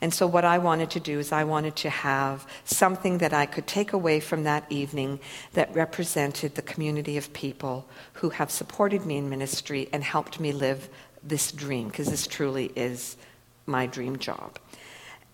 And 0.00 0.14
so, 0.14 0.26
what 0.26 0.44
I 0.44 0.58
wanted 0.58 0.90
to 0.90 1.00
do 1.00 1.18
is, 1.18 1.32
I 1.32 1.42
wanted 1.42 1.74
to 1.76 1.90
have 1.90 2.46
something 2.64 3.18
that 3.18 3.32
I 3.32 3.46
could 3.46 3.66
take 3.66 3.92
away 3.92 4.20
from 4.20 4.44
that 4.44 4.64
evening 4.70 5.18
that 5.54 5.74
represented 5.74 6.54
the 6.54 6.62
community 6.62 7.16
of 7.16 7.32
people 7.32 7.88
who 8.14 8.30
have 8.30 8.50
supported 8.50 9.04
me 9.04 9.16
in 9.16 9.28
ministry 9.28 9.88
and 9.92 10.04
helped 10.04 10.38
me 10.38 10.52
live 10.52 10.88
this 11.24 11.50
dream, 11.50 11.88
because 11.88 12.10
this 12.10 12.28
truly 12.28 12.70
is 12.76 13.16
my 13.66 13.86
dream 13.86 14.18
job. 14.18 14.58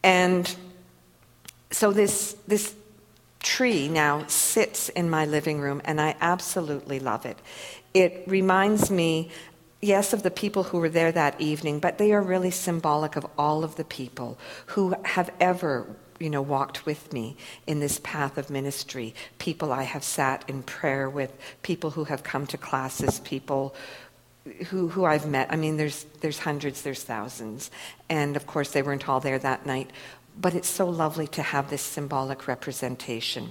And 0.03 0.55
so, 1.71 1.93
this, 1.93 2.35
this 2.49 2.75
tree 3.41 3.89
now 3.89 4.27
sits 4.29 4.89
in 4.89 5.11
my 5.11 5.27
living 5.27 5.61
room, 5.61 5.83
and 5.85 6.01
I 6.01 6.17
absolutely 6.23 7.01
love 7.01 7.27
it. 7.27 7.39
It 7.95 8.25
reminds 8.27 8.91
me 8.91 9.31
yes, 9.81 10.13
of 10.13 10.23
the 10.23 10.31
people 10.31 10.65
who 10.65 10.79
were 10.79 10.89
there 10.89 11.13
that 11.13 11.39
evening, 11.41 11.79
but 11.79 11.99
they 11.99 12.13
are 12.13 12.23
really 12.23 12.51
symbolic 12.51 13.17
of 13.17 13.27
all 13.37 13.63
of 13.63 13.77
the 13.77 13.85
people 13.85 14.39
who 14.67 14.95
have 15.05 15.31
ever 15.39 15.87
you 16.19 16.31
know, 16.31 16.43
walked 16.43 16.87
with 16.87 17.13
me 17.13 17.37
in 17.67 17.81
this 17.81 18.01
path 18.03 18.39
of 18.39 18.49
ministry. 18.49 19.15
People 19.39 19.73
I 19.73 19.83
have 19.83 20.05
sat 20.05 20.45
in 20.49 20.63
prayer 20.63 21.11
with, 21.11 21.33
people 21.63 21.91
who 21.91 22.05
have 22.05 22.23
come 22.23 22.47
to 22.47 22.57
classes, 22.57 23.21
people 23.21 23.75
who, 24.69 24.89
who 24.89 25.05
I've 25.05 25.27
met. 25.27 25.53
I 25.53 25.57
mean, 25.57 25.77
there's, 25.77 26.05
there's 26.21 26.39
hundreds, 26.39 26.83
there's 26.83 27.03
thousands. 27.03 27.71
And 28.09 28.37
of 28.37 28.47
course, 28.47 28.71
they 28.71 28.83
weren't 28.83 29.09
all 29.09 29.21
there 29.21 29.39
that 29.39 29.67
night. 29.67 29.91
But 30.41 30.55
it's 30.55 30.69
so 30.69 30.89
lovely 30.89 31.27
to 31.29 31.43
have 31.43 31.69
this 31.69 31.83
symbolic 31.83 32.47
representation. 32.47 33.51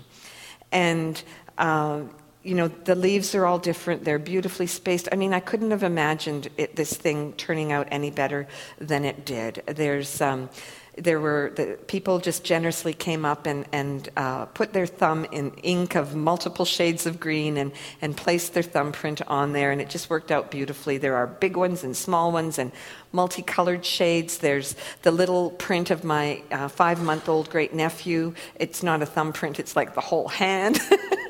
And 0.71 1.21
uh, 1.57 2.03
you 2.43 2.55
know, 2.55 2.67
the 2.67 2.95
leaves 2.95 3.33
are 3.35 3.45
all 3.45 3.57
different. 3.57 4.03
They're 4.03 4.19
beautifully 4.19 4.67
spaced. 4.67 5.07
I 5.11 5.15
mean, 5.15 5.33
I 5.33 5.39
couldn't 5.39 5.71
have 5.71 5.83
imagined 5.83 6.49
it, 6.57 6.75
this 6.75 6.93
thing 6.93 7.33
turning 7.33 7.71
out 7.71 7.87
any 7.89 8.11
better 8.11 8.47
than 8.79 9.05
it 9.05 9.25
did. 9.25 9.63
There's, 9.65 10.19
um, 10.19 10.49
there 10.97 11.19
were 11.19 11.51
the 11.55 11.77
people 11.87 12.19
just 12.19 12.43
generously 12.43 12.93
came 12.93 13.25
up 13.25 13.47
and, 13.47 13.65
and 13.71 14.09
uh, 14.15 14.45
put 14.45 14.73
their 14.73 14.85
thumb 14.85 15.25
in 15.31 15.51
ink 15.63 15.95
of 15.95 16.15
multiple 16.15 16.65
shades 16.65 17.05
of 17.05 17.19
green 17.19 17.57
and, 17.57 17.71
and 18.01 18.15
placed 18.15 18.53
their 18.53 18.63
thumbprint 18.63 19.21
on 19.27 19.53
there, 19.53 19.71
and 19.71 19.81
it 19.81 19.89
just 19.89 20.09
worked 20.09 20.31
out 20.31 20.51
beautifully. 20.51 20.97
There 20.97 21.15
are 21.15 21.25
big 21.25 21.57
ones 21.57 21.83
and 21.83 21.97
small 21.97 22.31
ones 22.31 22.59
and 22.59 22.71
multicolored 23.11 23.85
shades. 23.85 24.37
There's 24.37 24.75
the 25.01 25.11
little 25.11 25.51
print 25.51 25.89
of 25.89 26.03
my 26.03 26.43
uh, 26.51 26.67
five 26.67 27.01
month 27.01 27.27
old 27.27 27.49
great 27.49 27.73
nephew. 27.73 28.35
It's 28.55 28.83
not 28.83 29.01
a 29.01 29.05
thumbprint, 29.05 29.59
it's 29.59 29.75
like 29.75 29.95
the 29.95 30.01
whole 30.01 30.27
hand. 30.27 30.79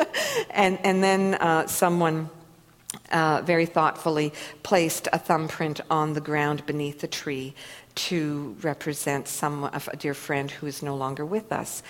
and, 0.50 0.78
and 0.84 1.02
then 1.02 1.36
uh, 1.36 1.68
someone 1.68 2.30
uh, 3.12 3.42
very 3.44 3.66
thoughtfully 3.66 4.34
placed 4.64 5.08
a 5.14 5.20
thumbprint 5.20 5.82
on 5.90 6.14
the 6.14 6.22
ground 6.22 6.66
beneath 6.66 7.00
the 7.00 7.08
tree 7.08 7.54
to 7.96 8.56
represent 8.62 9.28
some 9.28 9.66
of 9.66 9.90
a 9.92 9.98
dear 9.98 10.14
friend 10.14 10.50
who 10.50 10.68
is 10.68 10.82
no 10.82 10.96
longer 10.96 11.26
with 11.26 11.52
us. 11.52 11.84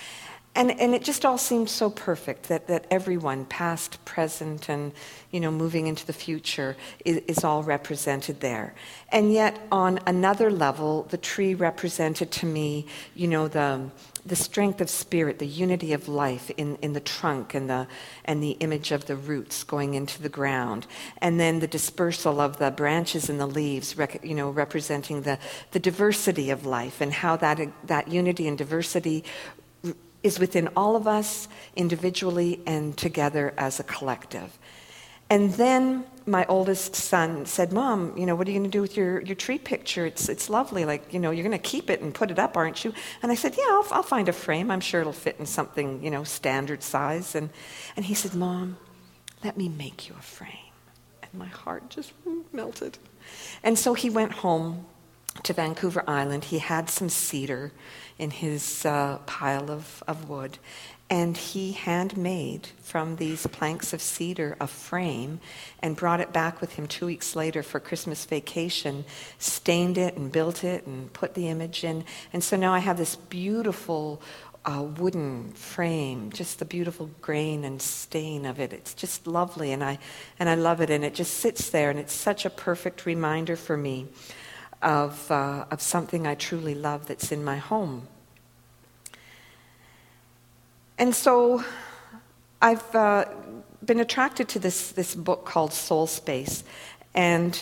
And, 0.55 0.69
and 0.79 0.93
it 0.93 1.03
just 1.03 1.25
all 1.25 1.39
seemed 1.39 1.69
so 1.69 1.89
perfect 1.89 2.49
that, 2.49 2.67
that 2.67 2.85
everyone, 2.91 3.45
past, 3.45 4.03
present, 4.05 4.69
and 4.69 4.91
you 5.31 5.39
know, 5.39 5.49
moving 5.49 5.87
into 5.87 6.05
the 6.05 6.13
future, 6.13 6.77
is, 7.03 7.17
is 7.27 7.43
all 7.43 7.63
represented 7.63 8.39
there. 8.39 8.75
And 9.11 9.33
yet, 9.33 9.59
on 9.71 9.99
another 10.05 10.51
level, 10.51 11.03
the 11.09 11.17
tree 11.17 11.55
represented 11.55 12.29
to 12.31 12.45
me, 12.45 12.85
you 13.15 13.27
know, 13.27 13.47
the, 13.47 13.89
the 14.25 14.35
strength 14.35 14.79
of 14.79 14.89
spirit, 14.89 15.39
the 15.39 15.47
unity 15.47 15.91
of 15.93 16.07
life 16.07 16.49
in, 16.51 16.77
in 16.77 16.93
the 16.93 16.99
trunk 16.99 17.53
and 17.53 17.69
the, 17.69 17.87
and 18.25 18.41
the 18.41 18.51
image 18.51 18.91
of 18.91 19.05
the 19.05 19.15
roots 19.15 19.63
going 19.63 19.95
into 19.95 20.21
the 20.21 20.29
ground. 20.29 20.87
And 21.17 21.39
then 21.39 21.59
the 21.59 21.67
dispersal 21.67 22.39
of 22.39 22.57
the 22.57 22.71
branches 22.71 23.29
and 23.29 23.39
the 23.39 23.45
leaves, 23.45 23.97
rec, 23.97 24.23
you 24.23 24.35
know, 24.35 24.49
representing 24.49 25.23
the, 25.23 25.39
the 25.71 25.79
diversity 25.79 26.51
of 26.51 26.65
life 26.65 27.01
and 27.01 27.11
how 27.11 27.35
that, 27.37 27.59
that 27.87 28.07
unity 28.07 28.47
and 28.47 28.57
diversity 28.57 29.25
is 30.23 30.39
within 30.39 30.69
all 30.75 30.95
of 30.95 31.05
us 31.05 31.49
individually 31.75 32.61
and 32.65 32.95
together 32.97 33.53
as 33.57 33.79
a 33.79 33.83
collective. 33.83 34.57
And 35.29 35.53
then 35.53 36.05
my 36.25 36.45
oldest 36.47 36.95
son 36.95 37.45
said, 37.45 37.73
Mom, 37.73 38.17
you 38.17 38.25
know, 38.25 38.35
what 38.35 38.47
are 38.47 38.51
you 38.51 38.59
going 38.59 38.69
to 38.69 38.75
do 38.77 38.81
with 38.81 38.95
your, 38.95 39.21
your 39.21 39.35
tree 39.35 39.57
picture? 39.57 40.05
It's, 40.05 40.29
it's 40.29 40.49
lovely. 40.49 40.85
Like, 40.85 41.13
you 41.13 41.19
know, 41.19 41.31
you're 41.31 41.43
going 41.43 41.57
to 41.57 41.69
keep 41.69 41.89
it 41.89 42.01
and 42.01 42.13
put 42.13 42.31
it 42.31 42.39
up, 42.39 42.55
aren't 42.55 42.85
you? 42.85 42.93
And 43.21 43.31
I 43.31 43.35
said, 43.35 43.55
Yeah, 43.57 43.65
I'll, 43.69 43.87
I'll 43.91 44.03
find 44.03 44.29
a 44.29 44.33
frame. 44.33 44.71
I'm 44.71 44.79
sure 44.79 45.01
it'll 45.01 45.13
fit 45.13 45.37
in 45.39 45.45
something, 45.45 46.03
you 46.03 46.11
know, 46.11 46.23
standard 46.23 46.83
size. 46.83 47.35
And, 47.35 47.49
and 47.95 48.05
he 48.05 48.13
said, 48.13 48.35
Mom, 48.35 48.77
let 49.43 49.57
me 49.57 49.69
make 49.69 50.07
you 50.07 50.15
a 50.17 50.21
frame. 50.21 50.49
And 51.21 51.33
my 51.33 51.47
heart 51.47 51.89
just 51.89 52.13
melted. 52.51 52.97
And 53.63 53.77
so 53.77 53.93
he 53.93 54.09
went 54.09 54.31
home 54.31 54.85
to 55.43 55.53
Vancouver 55.53 56.03
Island. 56.07 56.45
He 56.45 56.59
had 56.59 56.89
some 56.89 57.09
cedar 57.09 57.71
in 58.17 58.31
his 58.31 58.85
uh, 58.85 59.19
pile 59.25 59.71
of, 59.71 60.03
of 60.07 60.29
wood. 60.29 60.57
And 61.09 61.37
he 61.37 61.73
handmade 61.73 62.69
from 62.81 63.17
these 63.17 63.45
planks 63.47 63.93
of 63.93 64.01
cedar 64.01 64.55
a 64.59 64.67
frame 64.67 65.41
and 65.79 65.95
brought 65.95 66.21
it 66.21 66.33
back 66.33 66.59
with 66.59 66.73
him 66.73 66.87
two 66.87 67.05
weeks 67.05 67.35
later 67.35 67.61
for 67.61 67.79
Christmas 67.79 68.25
vacation, 68.25 69.05
stained 69.37 69.97
it 69.97 70.15
and 70.15 70.31
built 70.31 70.63
it 70.63 70.87
and 70.87 71.11
put 71.13 71.35
the 71.35 71.49
image 71.49 71.83
in. 71.83 72.03
And 72.31 72.43
so 72.43 72.57
now 72.57 72.73
I 72.73 72.79
have 72.79 72.97
this 72.97 73.15
beautiful 73.15 74.21
uh, 74.65 74.81
wooden 74.97 75.51
frame, 75.51 76.31
just 76.31 76.59
the 76.59 76.65
beautiful 76.65 77.09
grain 77.21 77.63
and 77.65 77.81
stain 77.81 78.45
of 78.45 78.59
it. 78.59 78.71
It's 78.73 78.93
just 78.93 79.27
lovely, 79.27 79.71
and 79.71 79.83
I, 79.83 79.99
and 80.39 80.47
I 80.47 80.55
love 80.55 80.79
it. 80.81 80.89
And 80.89 81.03
it 81.03 81.13
just 81.13 81.35
sits 81.35 81.69
there, 81.69 81.89
and 81.89 81.99
it's 81.99 82.13
such 82.13 82.45
a 82.45 82.49
perfect 82.49 83.05
reminder 83.05 83.55
for 83.55 83.75
me 83.75 84.07
of, 84.83 85.31
uh, 85.31 85.65
of 85.71 85.81
something 85.81 86.27
I 86.27 86.35
truly 86.35 86.75
love 86.75 87.07
that's 87.07 87.31
in 87.31 87.43
my 87.43 87.57
home. 87.57 88.07
And 90.97 91.15
so 91.15 91.63
I've 92.61 92.95
uh, 92.95 93.25
been 93.83 93.99
attracted 93.99 94.47
to 94.49 94.59
this, 94.59 94.91
this 94.91 95.15
book 95.15 95.45
called 95.45 95.73
Soul 95.73 96.07
Space. 96.07 96.63
And 97.13 97.61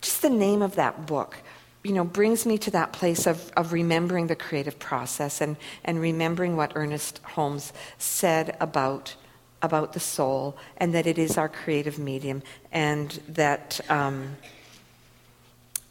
just 0.00 0.22
the 0.22 0.30
name 0.30 0.62
of 0.62 0.74
that 0.74 1.06
book, 1.06 1.36
you 1.84 1.92
know, 1.92 2.04
brings 2.04 2.44
me 2.44 2.58
to 2.58 2.70
that 2.72 2.92
place 2.92 3.26
of, 3.26 3.50
of 3.56 3.72
remembering 3.72 4.26
the 4.26 4.36
creative 4.36 4.78
process 4.78 5.40
and, 5.40 5.56
and 5.84 6.00
remembering 6.00 6.56
what 6.56 6.72
Ernest 6.74 7.20
Holmes 7.24 7.72
said 7.98 8.56
about, 8.60 9.14
about 9.62 9.92
the 9.92 10.00
soul 10.00 10.56
and 10.76 10.94
that 10.94 11.06
it 11.06 11.18
is 11.18 11.38
our 11.38 11.48
creative 11.48 11.98
medium 11.98 12.42
and 12.72 13.20
that 13.28 13.80
um, 13.88 14.36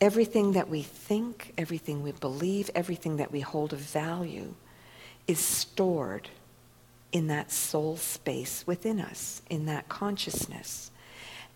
everything 0.01 0.53
that 0.53 0.67
we 0.67 0.81
think, 0.81 1.53
everything 1.57 2.03
we 2.03 2.11
believe, 2.11 2.69
everything 2.75 3.17
that 3.17 3.31
we 3.31 3.39
hold 3.39 3.71
of 3.71 3.79
value– 3.79 4.53
is 5.27 5.39
stored 5.39 6.29
in 7.11 7.27
that 7.27 7.51
soul 7.51 7.97
space 7.97 8.65
within 8.65 8.99
us, 8.99 9.41
in 9.49 9.65
that 9.65 9.89
consciousness. 9.89 10.91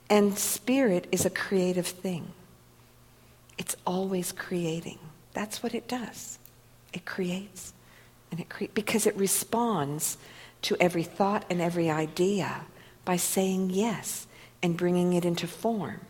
And 0.09 0.37
spirit 0.37 1.07
is 1.11 1.25
a 1.25 1.29
creative 1.29 1.87
thing. 1.87 2.31
It's 3.57 3.75
always 3.85 4.31
creating. 4.31 4.99
That's 5.33 5.63
what 5.63 5.73
it 5.73 5.87
does. 5.87 6.39
It 6.93 7.05
creates. 7.05 7.73
And 8.31 8.39
it 8.39 8.49
cre- 8.49 8.65
because 8.73 9.05
it 9.07 9.15
responds 9.15 10.17
to 10.63 10.75
every 10.79 11.03
thought 11.03 11.45
and 11.49 11.61
every 11.61 11.89
idea 11.89 12.61
by 13.05 13.17
saying 13.17 13.69
yes 13.69 14.27
and 14.61 14.77
bringing 14.77 15.13
it 15.13 15.25
into 15.25 15.47
form. 15.47 16.01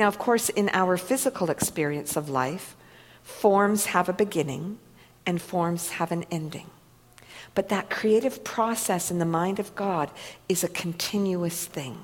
Now, 0.00 0.08
of 0.08 0.18
course, 0.18 0.48
in 0.48 0.70
our 0.72 0.96
physical 0.96 1.50
experience 1.50 2.16
of 2.16 2.30
life, 2.30 2.74
forms 3.22 3.84
have 3.84 4.08
a 4.08 4.14
beginning 4.14 4.78
and 5.26 5.42
forms 5.42 5.90
have 5.90 6.10
an 6.10 6.24
ending. 6.30 6.70
But 7.54 7.68
that 7.68 7.90
creative 7.90 8.42
process 8.42 9.10
in 9.10 9.18
the 9.18 9.26
mind 9.26 9.58
of 9.58 9.74
God 9.74 10.10
is 10.48 10.64
a 10.64 10.70
continuous 10.70 11.66
thing. 11.66 11.98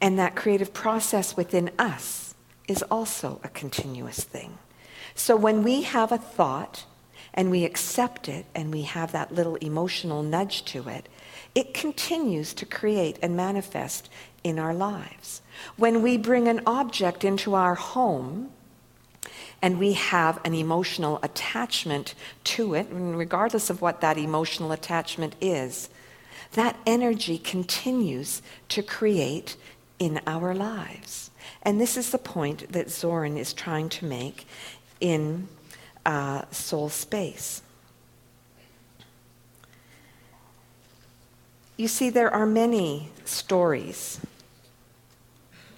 And 0.00 0.18
that 0.18 0.34
creative 0.34 0.72
process 0.72 1.36
within 1.36 1.70
us 1.78 2.34
is 2.66 2.82
also 2.84 3.40
a 3.44 3.48
continuous 3.48 4.24
thing. 4.24 4.56
So 5.14 5.36
when 5.36 5.62
we 5.62 5.82
have 5.82 6.12
a 6.12 6.16
thought 6.16 6.86
and 7.34 7.50
we 7.50 7.66
accept 7.66 8.26
it 8.26 8.46
and 8.54 8.72
we 8.72 8.82
have 8.82 9.12
that 9.12 9.34
little 9.34 9.56
emotional 9.56 10.22
nudge 10.22 10.64
to 10.72 10.88
it, 10.88 11.10
it 11.54 11.74
continues 11.74 12.54
to 12.54 12.66
create 12.66 13.18
and 13.22 13.36
manifest 13.36 14.08
in 14.44 14.58
our 14.58 14.74
lives. 14.74 15.42
When 15.76 16.02
we 16.02 16.16
bring 16.16 16.48
an 16.48 16.62
object 16.66 17.24
into 17.24 17.54
our 17.54 17.74
home, 17.74 18.50
and 19.62 19.78
we 19.78 19.92
have 19.92 20.40
an 20.44 20.54
emotional 20.54 21.18
attachment 21.22 22.14
to 22.44 22.74
it, 22.74 22.86
regardless 22.90 23.68
of 23.68 23.82
what 23.82 24.00
that 24.00 24.16
emotional 24.16 24.72
attachment 24.72 25.36
is, 25.40 25.90
that 26.52 26.76
energy 26.86 27.38
continues 27.38 28.42
to 28.68 28.82
create 28.82 29.56
in 29.98 30.20
our 30.26 30.54
lives. 30.54 31.30
And 31.62 31.80
this 31.80 31.96
is 31.96 32.10
the 32.10 32.18
point 32.18 32.72
that 32.72 32.86
Xorin 32.86 33.36
is 33.36 33.52
trying 33.52 33.88
to 33.90 34.06
make 34.06 34.46
in 35.00 35.48
uh, 36.06 36.42
Soul 36.50 36.88
Space. 36.88 37.62
You 41.80 41.88
see, 41.88 42.10
there 42.10 42.30
are 42.30 42.44
many 42.44 43.08
stories 43.24 44.20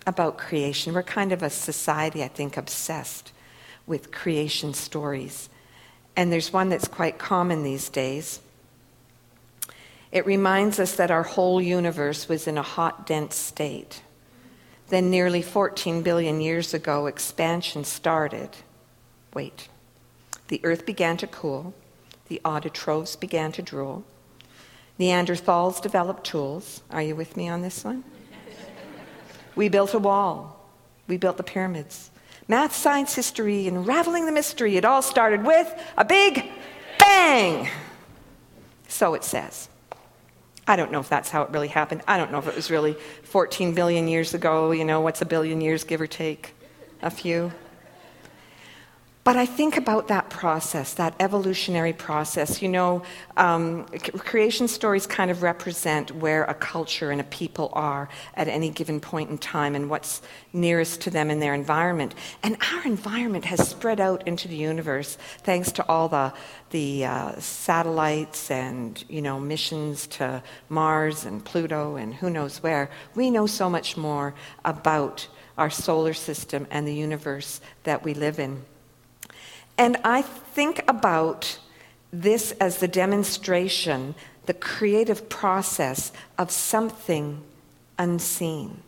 about 0.04 0.36
creation. 0.36 0.94
We're 0.94 1.04
kind 1.04 1.30
of 1.30 1.44
a 1.44 1.48
society, 1.48 2.24
I 2.24 2.26
think, 2.26 2.56
obsessed 2.56 3.30
with 3.86 4.10
creation 4.10 4.74
stories. 4.74 5.48
And 6.16 6.32
there's 6.32 6.52
one 6.52 6.70
that's 6.70 6.88
quite 6.88 7.20
common 7.20 7.62
these 7.62 7.88
days. 7.88 8.40
It 10.10 10.26
reminds 10.26 10.80
us 10.80 10.96
that 10.96 11.12
our 11.12 11.22
whole 11.22 11.62
universe 11.62 12.28
was 12.28 12.48
in 12.48 12.58
a 12.58 12.62
hot, 12.62 13.06
dense 13.06 13.36
state. 13.36 14.02
Then, 14.88 15.08
nearly 15.08 15.40
14 15.40 16.02
billion 16.02 16.40
years 16.40 16.74
ago, 16.74 17.06
expansion 17.06 17.84
started. 17.84 18.50
Wait. 19.34 19.68
The 20.48 20.60
earth 20.64 20.84
began 20.84 21.16
to 21.18 21.28
cool, 21.28 21.74
the 22.26 22.40
autotrophs 22.44 23.18
began 23.18 23.52
to 23.52 23.62
drool, 23.62 24.04
Neanderthals 25.02 25.82
developed 25.82 26.22
tools. 26.22 26.80
Are 26.88 27.02
you 27.02 27.16
with 27.16 27.36
me 27.36 27.48
on 27.48 27.60
this 27.60 27.82
one? 27.82 28.04
we 29.56 29.68
built 29.68 29.94
a 29.94 29.98
wall. 29.98 30.64
We 31.08 31.16
built 31.16 31.38
the 31.38 31.42
pyramids. 31.42 32.12
Math, 32.46 32.72
science, 32.72 33.12
history, 33.12 33.66
unraveling 33.66 34.26
the 34.26 34.32
mystery. 34.32 34.76
It 34.76 34.84
all 34.84 35.02
started 35.02 35.44
with 35.44 35.74
a 35.96 36.04
big 36.04 36.48
bang. 37.00 37.68
So 38.86 39.14
it 39.14 39.24
says. 39.24 39.68
I 40.68 40.76
don't 40.76 40.92
know 40.92 41.00
if 41.00 41.08
that's 41.08 41.30
how 41.30 41.42
it 41.42 41.50
really 41.50 41.66
happened. 41.66 42.02
I 42.06 42.16
don't 42.16 42.30
know 42.30 42.38
if 42.38 42.46
it 42.46 42.54
was 42.54 42.70
really 42.70 42.92
14 43.24 43.74
billion 43.74 44.06
years 44.06 44.34
ago. 44.34 44.70
You 44.70 44.84
know, 44.84 45.00
what's 45.00 45.20
a 45.20 45.26
billion 45.26 45.60
years, 45.60 45.82
give 45.82 46.00
or 46.00 46.06
take? 46.06 46.54
A 47.02 47.10
few. 47.10 47.50
But 49.24 49.36
I 49.36 49.46
think 49.46 49.76
about 49.76 50.08
that 50.08 50.30
process, 50.30 50.94
that 50.94 51.14
evolutionary 51.20 51.92
process. 51.92 52.60
You 52.60 52.68
know, 52.68 53.02
um, 53.36 53.84
creation 54.18 54.66
stories 54.66 55.06
kind 55.06 55.30
of 55.30 55.44
represent 55.44 56.10
where 56.10 56.42
a 56.44 56.54
culture 56.54 57.12
and 57.12 57.20
a 57.20 57.24
people 57.24 57.70
are 57.72 58.08
at 58.34 58.48
any 58.48 58.68
given 58.70 58.98
point 58.98 59.30
in 59.30 59.38
time 59.38 59.76
and 59.76 59.88
what's 59.88 60.22
nearest 60.52 61.02
to 61.02 61.10
them 61.10 61.30
in 61.30 61.38
their 61.38 61.54
environment. 61.54 62.16
And 62.42 62.56
our 62.72 62.84
environment 62.84 63.44
has 63.44 63.68
spread 63.68 64.00
out 64.00 64.26
into 64.26 64.48
the 64.48 64.56
universe 64.56 65.16
thanks 65.44 65.70
to 65.72 65.88
all 65.88 66.08
the, 66.08 66.32
the 66.70 67.04
uh, 67.04 67.38
satellites 67.38 68.50
and, 68.50 69.04
you 69.08 69.22
know, 69.22 69.38
missions 69.38 70.08
to 70.08 70.42
Mars 70.68 71.24
and 71.24 71.44
Pluto 71.44 71.94
and 71.94 72.12
who 72.12 72.28
knows 72.28 72.60
where. 72.60 72.90
We 73.14 73.30
know 73.30 73.46
so 73.46 73.70
much 73.70 73.96
more 73.96 74.34
about 74.64 75.28
our 75.56 75.70
solar 75.70 76.12
system 76.12 76.66
and 76.72 76.88
the 76.88 76.94
universe 76.94 77.60
that 77.84 78.02
we 78.02 78.14
live 78.14 78.40
in. 78.40 78.64
And 79.78 79.96
I 80.04 80.22
think 80.22 80.84
about 80.86 81.58
this 82.12 82.52
as 82.52 82.78
the 82.78 82.88
demonstration, 82.88 84.14
the 84.46 84.54
creative 84.54 85.28
process 85.28 86.12
of 86.38 86.50
something 86.50 87.42
unseen. 87.98 88.82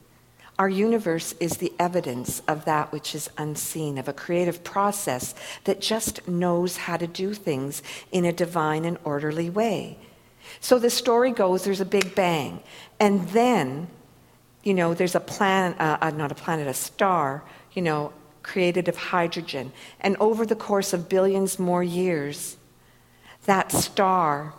Our 0.58 0.68
universe 0.68 1.34
is 1.40 1.56
the 1.56 1.72
evidence 1.80 2.40
of 2.46 2.64
that 2.64 2.92
which 2.92 3.14
is 3.14 3.28
unseen, 3.36 3.98
of 3.98 4.06
a 4.06 4.12
creative 4.12 4.62
process 4.62 5.34
that 5.64 5.80
just 5.80 6.28
knows 6.28 6.76
how 6.76 6.96
to 6.96 7.08
do 7.08 7.34
things 7.34 7.82
in 8.12 8.24
a 8.24 8.32
divine 8.32 8.84
and 8.84 8.98
orderly 9.02 9.50
way. 9.50 9.98
So 10.60 10.78
the 10.78 10.90
story 10.90 11.32
goes 11.32 11.64
there's 11.64 11.80
a 11.80 11.86
big 11.86 12.14
bang, 12.14 12.60
and 13.00 13.26
then, 13.30 13.88
you 14.62 14.74
know, 14.74 14.94
there's 14.94 15.16
a 15.16 15.20
planet, 15.20 15.80
uh, 15.80 15.98
uh, 16.00 16.10
not 16.10 16.30
a 16.30 16.36
planet, 16.36 16.68
a 16.68 16.74
star, 16.74 17.42
you 17.72 17.82
know, 17.82 18.12
created 18.44 18.86
of 18.86 18.96
hydrogen. 18.96 19.72
And 19.98 20.16
over 20.20 20.46
the 20.46 20.54
course 20.54 20.92
of 20.92 21.08
billions 21.08 21.58
more 21.58 21.82
years, 21.82 22.56
that 23.46 23.72
star 23.72 24.54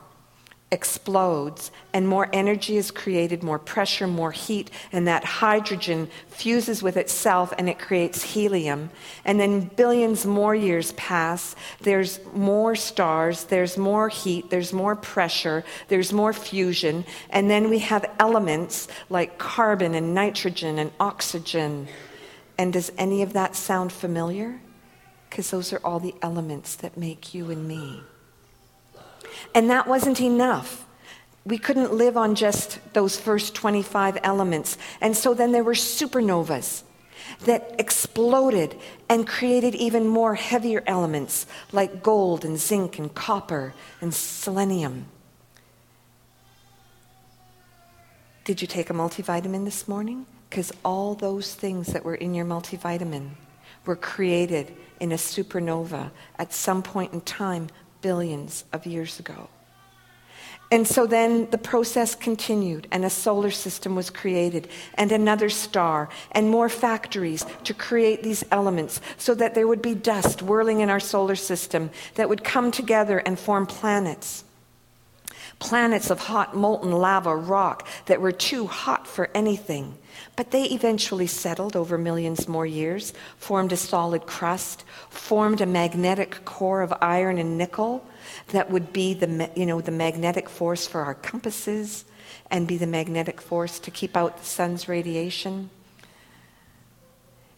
explodes 0.71 1.71
and 1.93 2.07
more 2.07 2.27
energy 2.33 2.75
is 2.75 2.91
created, 2.91 3.43
more 3.43 3.59
pressure, 3.59 4.07
more 4.07 4.31
heat, 4.31 4.69
and 4.91 5.07
that 5.07 5.23
hydrogen 5.23 6.09
fuses 6.27 6.83
with 6.83 6.97
itself 6.97 7.53
and 7.57 7.69
it 7.69 7.79
creates 7.79 8.23
helium. 8.23 8.89
And 9.23 9.39
then 9.39 9.71
billions 9.75 10.25
more 10.25 10.55
years 10.55 10.91
pass, 10.93 11.55
there's 11.81 12.19
more 12.33 12.75
stars, 12.75 13.45
there's 13.45 13.77
more 13.77 14.09
heat, 14.09 14.49
there's 14.49 14.73
more 14.73 14.95
pressure, 14.95 15.63
there's 15.87 16.11
more 16.11 16.33
fusion, 16.33 17.05
and 17.29 17.49
then 17.49 17.69
we 17.69 17.79
have 17.79 18.03
elements 18.19 18.87
like 19.09 19.37
carbon 19.37 19.93
and 19.95 20.13
nitrogen 20.13 20.79
and 20.79 20.91
oxygen 20.99 21.87
and 22.57 22.73
does 22.73 22.91
any 22.97 23.21
of 23.21 23.33
that 23.33 23.55
sound 23.55 23.91
familiar? 23.91 24.61
Because 25.29 25.51
those 25.51 25.73
are 25.73 25.79
all 25.83 25.99
the 25.99 26.15
elements 26.21 26.75
that 26.77 26.97
make 26.97 27.33
you 27.33 27.51
and 27.51 27.67
me. 27.67 28.01
And 29.53 29.69
that 29.69 29.87
wasn't 29.87 30.21
enough. 30.21 30.85
We 31.45 31.57
couldn't 31.57 31.93
live 31.93 32.17
on 32.17 32.35
just 32.35 32.79
those 32.93 33.19
first 33.19 33.53
25 33.53 34.17
elements. 34.23 34.77
And 35.01 35.15
so 35.15 35.33
then 35.33 35.51
there 35.51 35.63
were 35.63 35.73
supernovas 35.73 36.83
that 37.41 37.75
exploded 37.77 38.75
and 39.09 39.27
created 39.27 39.75
even 39.75 40.07
more 40.07 40.35
heavier 40.35 40.83
elements 40.87 41.45
like 41.71 42.01
gold 42.01 42.45
and 42.45 42.57
zinc 42.57 42.97
and 42.97 43.13
copper 43.13 43.73
and 44.01 44.13
selenium. 44.13 45.05
Did 48.43 48.61
you 48.61 48.67
take 48.67 48.89
a 48.89 48.93
multivitamin 48.93 49.65
this 49.65 49.87
morning? 49.87 50.25
Because 50.49 50.71
all 50.83 51.15
those 51.15 51.53
things 51.53 51.87
that 51.87 52.05
were 52.05 52.15
in 52.15 52.33
your 52.33 52.45
multivitamin 52.45 53.31
were 53.85 53.95
created 53.95 54.75
in 54.99 55.11
a 55.11 55.15
supernova 55.15 56.11
at 56.39 56.53
some 56.53 56.81
point 56.81 57.13
in 57.13 57.21
time, 57.21 57.67
billions 58.01 58.63
of 58.71 58.85
years 58.85 59.19
ago. 59.19 59.49
And 60.71 60.87
so 60.87 61.05
then 61.05 61.49
the 61.51 61.59
process 61.59 62.15
continued, 62.15 62.87
and 62.91 63.05
a 63.05 63.09
solar 63.09 63.51
system 63.51 63.95
was 63.95 64.09
created, 64.09 64.67
and 64.95 65.11
another 65.11 65.49
star, 65.49 66.09
and 66.31 66.49
more 66.49 66.69
factories 66.69 67.45
to 67.65 67.73
create 67.73 68.23
these 68.23 68.43
elements 68.51 68.99
so 69.17 69.35
that 69.35 69.53
there 69.53 69.67
would 69.67 69.81
be 69.81 69.93
dust 69.93 70.41
whirling 70.41 70.79
in 70.79 70.89
our 70.89 70.99
solar 70.99 71.35
system 71.35 71.91
that 72.15 72.29
would 72.29 72.43
come 72.43 72.71
together 72.71 73.19
and 73.19 73.37
form 73.37 73.67
planets. 73.67 74.43
Planets 75.59 76.09
of 76.09 76.19
hot 76.19 76.55
molten 76.55 76.91
lava 76.91 77.35
rock 77.35 77.87
that 78.05 78.21
were 78.21 78.31
too 78.31 78.67
hot 78.67 79.07
for 79.07 79.29
anything 79.33 79.97
but 80.35 80.51
they 80.51 80.65
eventually 80.65 81.27
settled 81.27 81.75
over 81.75 81.97
millions 81.97 82.47
more 82.47 82.65
years, 82.65 83.13
formed 83.37 83.71
a 83.71 83.77
solid 83.77 84.25
crust, 84.25 84.83
formed 85.09 85.61
a 85.61 85.65
magnetic 85.65 86.43
core 86.45 86.81
of 86.81 86.93
iron 87.01 87.37
and 87.37 87.57
nickel 87.57 88.05
that 88.49 88.69
would 88.69 88.91
be 88.91 89.13
the, 89.13 89.49
you 89.55 89.65
know, 89.65 89.81
the 89.81 89.91
magnetic 89.91 90.49
force 90.49 90.87
for 90.87 91.01
our 91.01 91.13
compasses 91.13 92.05
and 92.51 92.67
be 92.67 92.77
the 92.77 92.87
magnetic 92.87 93.39
force 93.39 93.79
to 93.79 93.91
keep 93.91 94.17
out 94.17 94.37
the 94.37 94.45
sun's 94.45 94.87
radiation. 94.87 95.69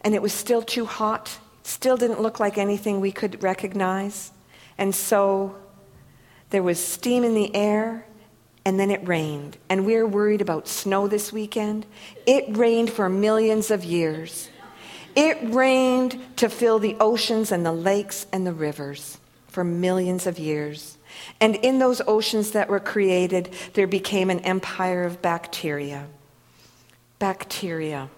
And 0.02 0.14
it 0.14 0.22
was 0.22 0.32
still 0.32 0.62
too 0.62 0.84
hot, 0.84 1.38
still 1.64 1.96
didn't 1.96 2.20
look 2.20 2.38
like 2.38 2.58
anything 2.58 3.00
we 3.00 3.12
could 3.12 3.42
recognize. 3.42 4.30
And 4.76 4.94
so 4.94 5.56
there 6.50 6.62
was 6.62 6.82
steam 6.84 7.24
in 7.24 7.34
the 7.34 7.54
air, 7.54 8.06
and 8.64 8.78
then 8.78 8.90
it 8.90 9.06
rained. 9.06 9.56
And 9.68 9.86
we're 9.86 10.06
worried 10.06 10.40
about 10.40 10.68
snow 10.68 11.08
this 11.08 11.32
weekend. 11.32 11.86
It 12.26 12.56
rained 12.56 12.90
for 12.90 13.08
millions 13.08 13.70
of 13.70 13.84
years. 13.84 14.50
It 15.14 15.38
rained 15.42 16.18
to 16.36 16.48
fill 16.48 16.78
the 16.78 16.96
oceans 17.00 17.50
and 17.50 17.64
the 17.64 17.72
lakes 17.72 18.26
and 18.32 18.46
the 18.46 18.52
rivers 18.52 19.18
for 19.48 19.64
millions 19.64 20.26
of 20.26 20.38
years. 20.38 20.98
And 21.40 21.56
in 21.56 21.78
those 21.78 22.00
oceans 22.06 22.52
that 22.52 22.68
were 22.68 22.80
created, 22.80 23.52
there 23.74 23.86
became 23.86 24.30
an 24.30 24.40
empire 24.40 25.04
of 25.04 25.20
bacteria. 25.20 26.06
Bacteria. 27.18 28.10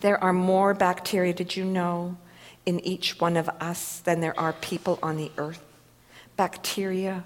There 0.00 0.22
are 0.22 0.32
more 0.32 0.74
bacteria, 0.74 1.32
did 1.32 1.56
you 1.56 1.64
know, 1.64 2.16
in 2.64 2.80
each 2.80 3.20
one 3.20 3.36
of 3.36 3.48
us 3.60 4.00
than 4.00 4.20
there 4.20 4.38
are 4.38 4.52
people 4.52 4.98
on 5.02 5.16
the 5.16 5.32
earth? 5.38 5.62
Bacteria 6.36 7.24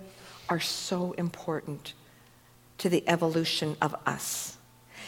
are 0.49 0.61
so 0.61 1.12
important 1.12 1.94
to 2.79 2.88
the 2.88 3.05
evolution 3.09 3.77
of 3.81 3.94
us. 4.07 4.57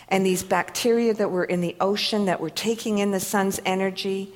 And 0.08 0.26
these 0.26 0.42
bacteria 0.42 1.14
that 1.14 1.30
were 1.30 1.44
in 1.44 1.60
the 1.60 1.76
ocean 1.80 2.26
that 2.26 2.40
were 2.40 2.50
taking 2.50 2.98
in 2.98 3.12
the 3.12 3.20
sun's 3.20 3.60
energy, 3.64 4.32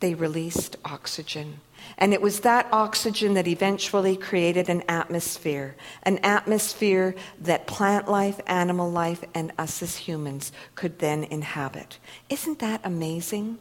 they 0.00 0.14
released 0.14 0.76
oxygen. 0.84 1.60
And 1.98 2.12
it 2.12 2.22
was 2.22 2.40
that 2.40 2.68
oxygen 2.72 3.34
that 3.34 3.46
eventually 3.46 4.16
created 4.16 4.68
an 4.68 4.82
atmosphere, 4.88 5.76
an 6.02 6.18
atmosphere 6.18 7.14
that 7.40 7.66
plant 7.66 8.08
life, 8.08 8.40
animal 8.46 8.90
life, 8.90 9.24
and 9.34 9.52
us 9.58 9.82
as 9.82 9.96
humans 9.96 10.52
could 10.74 10.98
then 10.98 11.24
inhabit. 11.24 11.98
Isn't 12.28 12.60
that 12.60 12.80
amazing? 12.84 13.58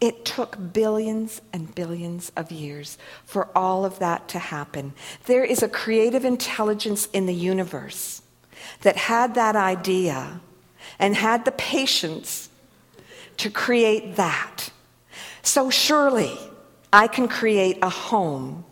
It 0.00 0.24
took 0.24 0.72
billions 0.72 1.40
and 1.52 1.74
billions 1.74 2.30
of 2.36 2.52
years 2.52 2.98
for 3.24 3.48
all 3.56 3.84
of 3.84 3.98
that 3.98 4.28
to 4.28 4.38
happen. 4.38 4.92
There 5.26 5.44
is 5.44 5.62
a 5.62 5.68
creative 5.68 6.24
intelligence 6.24 7.06
in 7.12 7.26
the 7.26 7.34
universe 7.34 8.22
that 8.82 8.96
had 8.96 9.34
that 9.34 9.56
idea 9.56 10.40
and 10.98 11.16
had 11.16 11.44
the 11.44 11.52
patience 11.52 12.48
to 13.38 13.50
create 13.50 14.16
that. 14.16 14.70
So 15.42 15.70
surely 15.70 16.38
I 16.92 17.08
can 17.08 17.26
create 17.28 17.78
a 17.82 17.88
home 17.88 18.64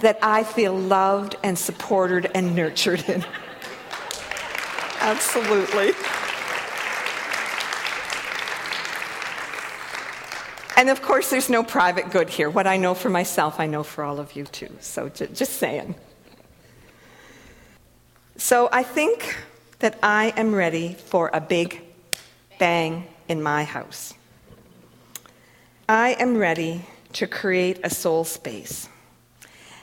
that 0.00 0.18
I 0.20 0.42
feel 0.42 0.74
loved 0.74 1.36
and 1.44 1.56
supported 1.56 2.30
and 2.34 2.56
nurtured 2.56 3.08
in. 3.08 3.24
Absolutely. 5.00 5.92
And 10.76 10.88
of 10.88 11.02
course, 11.02 11.30
there's 11.30 11.50
no 11.50 11.62
private 11.62 12.10
good 12.10 12.30
here. 12.30 12.48
What 12.48 12.66
I 12.66 12.76
know 12.76 12.94
for 12.94 13.10
myself, 13.10 13.60
I 13.60 13.66
know 13.66 13.82
for 13.82 14.04
all 14.04 14.18
of 14.18 14.34
you 14.34 14.44
too. 14.44 14.70
So 14.80 15.08
j- 15.08 15.28
just 15.32 15.54
saying. 15.54 15.94
So 18.36 18.68
I 18.72 18.82
think 18.82 19.36
that 19.80 19.98
I 20.02 20.32
am 20.36 20.54
ready 20.54 20.94
for 20.94 21.30
a 21.32 21.40
big 21.40 21.82
bang 22.58 23.06
in 23.28 23.42
my 23.42 23.64
house. 23.64 24.14
I 25.88 26.16
am 26.18 26.36
ready 26.36 26.86
to 27.14 27.26
create 27.26 27.80
a 27.82 27.90
soul 27.90 28.24
space. 28.24 28.88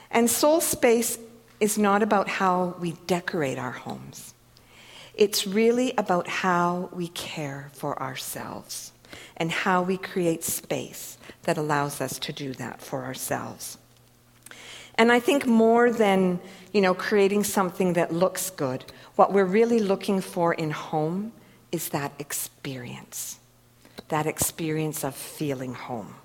And 0.10 0.30
soul 0.30 0.60
space 0.62 1.20
is 1.60 1.78
not 1.78 2.02
about 2.02 2.28
how 2.28 2.76
we 2.80 2.94
decorate 3.06 3.60
our 3.60 3.72
homes, 3.72 4.34
it's 5.14 5.46
really 5.46 5.94
about 5.98 6.28
how 6.28 6.90
we 6.94 7.10
care 7.10 7.70
for 7.74 8.02
ourselves 8.02 8.94
and 9.38 9.52
how 9.52 9.82
we 9.82 9.98
create 9.98 10.44
space 10.44 11.18
that 11.44 11.58
allows 11.58 12.02
us 12.02 12.20
to 12.20 12.34
do 12.34 12.54
that 12.54 12.82
for 12.82 13.04
ourselves. 13.04 13.78
And 14.96 15.12
I 15.12 15.20
think 15.20 15.46
more 15.46 15.92
than, 15.92 16.40
you 16.74 16.82
know, 16.82 16.94
creating 16.94 17.46
something 17.46 17.94
that 17.94 18.14
looks 18.14 18.50
good, 18.50 18.84
what 19.16 19.32
we're 19.32 19.46
really 19.46 19.80
looking 19.80 20.20
for 20.20 20.54
in 20.54 20.72
home 20.72 21.32
is 21.72 21.90
that 21.90 22.12
experience. 22.20 23.40
That 24.10 24.26
experience 24.26 25.04
of 25.04 25.16
feeling 25.16 25.74
home. 25.74 26.16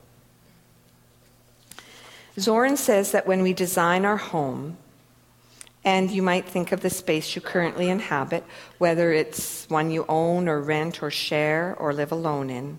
Xorin 2.36 2.76
says 2.76 3.12
that 3.12 3.26
when 3.26 3.42
we 3.42 3.52
design 3.52 4.04
our 4.04 4.16
home, 4.16 4.76
and 5.84 6.10
you 6.10 6.22
might 6.22 6.46
think 6.46 6.72
of 6.72 6.80
the 6.80 6.90
space 6.90 7.34
you 7.34 7.42
currently 7.42 7.90
inhabit, 7.90 8.44
whether 8.78 9.12
it's 9.12 9.68
one 9.68 9.90
you 9.90 10.06
own 10.08 10.48
or 10.48 10.60
rent 10.60 11.02
or 11.02 11.10
share 11.10 11.76
or 11.78 11.92
live 11.92 12.10
alone 12.10 12.48
in, 12.48 12.78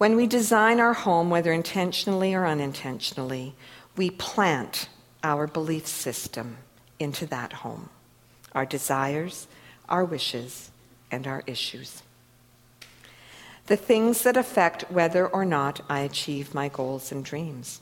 when 0.00 0.16
we 0.16 0.26
design 0.26 0.80
our 0.80 0.94
home, 0.94 1.28
whether 1.28 1.52
intentionally 1.52 2.34
or 2.34 2.46
unintentionally, 2.46 3.54
we 3.96 4.08
plant 4.08 4.88
our 5.22 5.46
belief 5.46 5.86
system 5.86 6.56
into 6.98 7.26
that 7.26 7.52
home 7.52 7.90
our 8.52 8.66
desires, 8.66 9.46
our 9.88 10.04
wishes, 10.04 10.70
and 11.10 11.26
our 11.26 11.42
issues. 11.46 12.02
The 13.66 13.76
things 13.76 14.22
that 14.24 14.36
affect 14.36 14.90
whether 14.90 15.26
or 15.26 15.44
not 15.44 15.82
I 15.88 16.00
achieve 16.00 16.54
my 16.54 16.68
goals 16.68 17.12
and 17.12 17.24
dreams. 17.24 17.80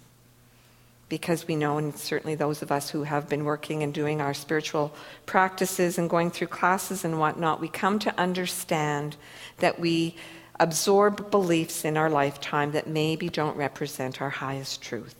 Because 1.08 1.48
we 1.48 1.56
know, 1.56 1.78
and 1.78 1.96
certainly 1.96 2.34
those 2.34 2.60
of 2.60 2.70
us 2.70 2.90
who 2.90 3.04
have 3.04 3.28
been 3.28 3.44
working 3.44 3.82
and 3.82 3.94
doing 3.94 4.20
our 4.20 4.34
spiritual 4.34 4.94
practices 5.24 5.96
and 5.96 6.10
going 6.10 6.30
through 6.30 6.48
classes 6.48 7.04
and 7.04 7.18
whatnot, 7.18 7.60
we 7.60 7.68
come 7.68 7.98
to 8.00 8.20
understand 8.20 9.16
that 9.58 9.80
we 9.80 10.16
absorb 10.60 11.30
beliefs 11.30 11.84
in 11.84 11.96
our 11.96 12.10
lifetime 12.10 12.72
that 12.72 12.86
maybe 12.86 13.28
don't 13.28 13.56
represent 13.56 14.20
our 14.20 14.30
highest 14.30 14.82
truth. 14.82 15.14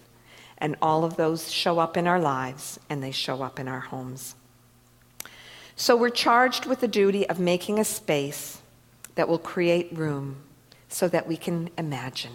And 0.58 0.76
all 0.82 1.04
of 1.04 1.16
those 1.16 1.50
show 1.50 1.78
up 1.78 1.96
in 1.96 2.06
our 2.06 2.20
lives 2.20 2.78
and 2.90 3.02
they 3.02 3.12
show 3.12 3.42
up 3.42 3.58
in 3.58 3.68
our 3.68 3.80
homes. 3.80 4.34
So 5.76 5.96
we're 5.96 6.10
charged 6.10 6.66
with 6.66 6.80
the 6.80 6.88
duty 6.88 7.26
of 7.28 7.38
making 7.38 7.78
a 7.78 7.84
space 7.84 8.60
that 9.14 9.28
will 9.28 9.38
create 9.38 9.96
room 9.96 10.42
so 10.88 11.08
that 11.08 11.28
we 11.28 11.36
can 11.36 11.70
imagine. 11.78 12.32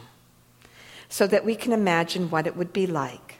So 1.10 1.28
that 1.28 1.46
we 1.46 1.56
can 1.56 1.74
imagine 1.74 2.30
what 2.30 2.48
it 2.48 2.56
would 2.56 2.74
be 2.74 2.88
like 2.88 3.40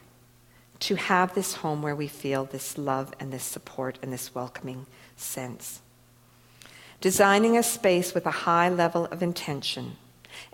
to 0.84 0.94
have 0.94 1.34
this 1.34 1.54
home 1.54 1.82
where 1.82 1.96
we 1.96 2.08
feel 2.08 2.44
this 2.44 2.78
love 2.78 3.12
and 3.20 3.32
this 3.32 3.44
support 3.44 3.98
and 4.02 4.12
this 4.12 4.34
welcoming 4.34 4.86
sense 5.16 5.80
designing 7.04 7.54
a 7.54 7.62
space 7.62 8.14
with 8.14 8.24
a 8.24 8.30
high 8.30 8.70
level 8.70 9.04
of 9.10 9.22
intention 9.22 9.94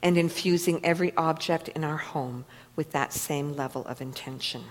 and 0.02 0.18
infusing 0.18 0.84
every 0.84 1.14
object 1.16 1.68
in 1.68 1.84
our 1.84 1.96
home 1.96 2.44
with 2.74 2.90
that 2.90 3.12
same 3.12 3.54
level 3.54 3.84
of 3.86 4.00
intention. 4.00 4.64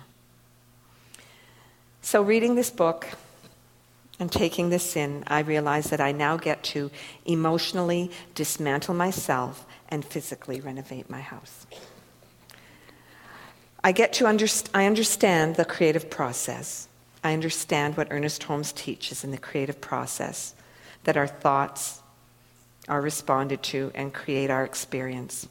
So, 2.01 2.21
reading 2.21 2.55
this 2.55 2.69
book 2.69 3.07
and 4.19 4.29
taking 4.29 4.69
this 4.69 4.97
in, 4.97 5.23
I 5.27 5.39
realize 5.39 5.89
that 5.89 6.01
I 6.01 6.11
now 6.11 6.35
get 6.35 6.63
to 6.63 6.91
emotionally 7.25 8.11
dismantle 8.35 8.93
myself 8.93 9.65
and 9.87 10.03
physically 10.03 10.59
renovate 10.59 11.09
my 11.09 11.21
house. 11.21 11.65
I 13.89 13.91
get 13.91 14.13
to 14.13 14.25
underst- 14.25 14.69
I 14.71 14.85
understand 14.85 15.55
the 15.55 15.65
creative 15.65 16.11
process. 16.11 16.87
I 17.23 17.33
understand 17.33 17.97
what 17.97 18.09
Ernest 18.11 18.43
Holmes 18.43 18.71
teaches 18.71 19.23
in 19.23 19.31
the 19.31 19.37
creative 19.39 19.81
process 19.81 20.53
that 21.05 21.17
our 21.17 21.25
thoughts 21.25 22.03
are 22.87 23.01
responded 23.01 23.63
to 23.63 23.91
and 23.95 24.13
create 24.13 24.51
our 24.51 24.63
experience. 24.63 25.47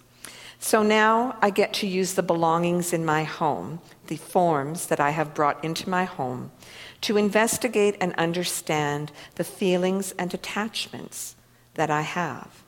So 0.60 0.84
now 0.84 1.36
I 1.42 1.50
get 1.50 1.72
to 1.80 1.88
use 1.88 2.14
the 2.14 2.22
belongings 2.22 2.92
in 2.92 3.04
my 3.04 3.24
home, 3.24 3.80
the 4.06 4.18
forms 4.18 4.86
that 4.86 5.00
I 5.00 5.10
have 5.10 5.34
brought 5.34 5.64
into 5.64 5.90
my 5.90 6.04
home, 6.04 6.52
to 7.00 7.16
investigate 7.16 7.96
and 8.00 8.14
understand 8.14 9.10
the 9.34 9.42
feelings 9.42 10.12
and 10.12 10.32
attachments 10.32 11.34
that 11.74 11.90
I 11.90 12.02
have, 12.02 12.62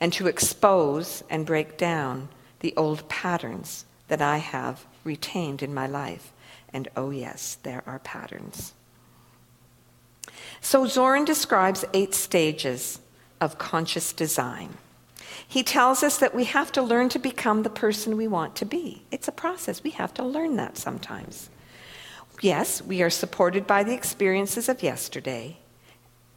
and 0.00 0.12
to 0.14 0.26
expose 0.26 1.22
and 1.30 1.46
break 1.46 1.78
down 1.78 2.30
the 2.58 2.74
old 2.76 3.08
patterns 3.08 3.84
that 4.08 4.22
I 4.22 4.38
have 4.38 4.86
retained 5.04 5.62
in 5.62 5.72
my 5.72 5.86
life. 5.86 6.32
And 6.72 6.88
oh, 6.96 7.10
yes, 7.10 7.58
there 7.62 7.82
are 7.86 7.98
patterns. 8.00 8.74
So 10.60 10.84
Xorin 10.84 11.24
describes 11.24 11.84
eight 11.94 12.14
stages 12.14 13.00
of 13.40 13.58
conscious 13.58 14.12
design. 14.12 14.76
He 15.46 15.62
tells 15.62 16.02
us 16.02 16.18
that 16.18 16.34
we 16.34 16.44
have 16.44 16.72
to 16.72 16.82
learn 16.82 17.08
to 17.10 17.18
become 17.18 17.62
the 17.62 17.70
person 17.70 18.16
we 18.16 18.28
want 18.28 18.54
to 18.56 18.66
be. 18.66 19.02
It's 19.10 19.28
a 19.28 19.32
process. 19.32 19.82
We 19.82 19.90
have 19.90 20.12
to 20.14 20.24
learn 20.24 20.56
that 20.56 20.76
sometimes. 20.76 21.48
Yes, 22.40 22.82
we 22.82 23.02
are 23.02 23.10
supported 23.10 23.66
by 23.66 23.82
the 23.82 23.94
experiences 23.94 24.68
of 24.68 24.82
yesterday, 24.82 25.58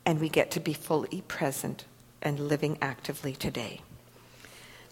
and 0.05 0.19
we 0.19 0.29
get 0.29 0.49
to 0.51 0.59
be 0.59 0.73
fully 0.73 1.21
present 1.27 1.85
and 2.21 2.39
living 2.39 2.77
actively 2.81 3.33
today. 3.33 3.81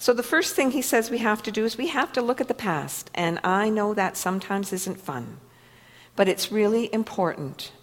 So, 0.01 0.13
the 0.13 0.23
first 0.23 0.55
thing 0.55 0.71
he 0.71 0.81
says 0.81 1.11
we 1.11 1.17
have 1.17 1.43
to 1.43 1.51
do 1.51 1.65
is 1.65 1.77
we 1.77 1.87
have 1.87 2.13
to 2.13 2.21
look 2.21 2.39
at 2.39 2.47
the 2.47 2.53
past. 2.53 3.11
And 3.13 3.37
I 3.43 3.69
know 3.69 3.93
that 3.93 4.15
sometimes 4.15 4.71
isn't 4.71 5.01
fun, 5.01 5.41
but 6.15 6.29
it's 6.29 6.53
really 6.53 6.91
important 6.93 7.73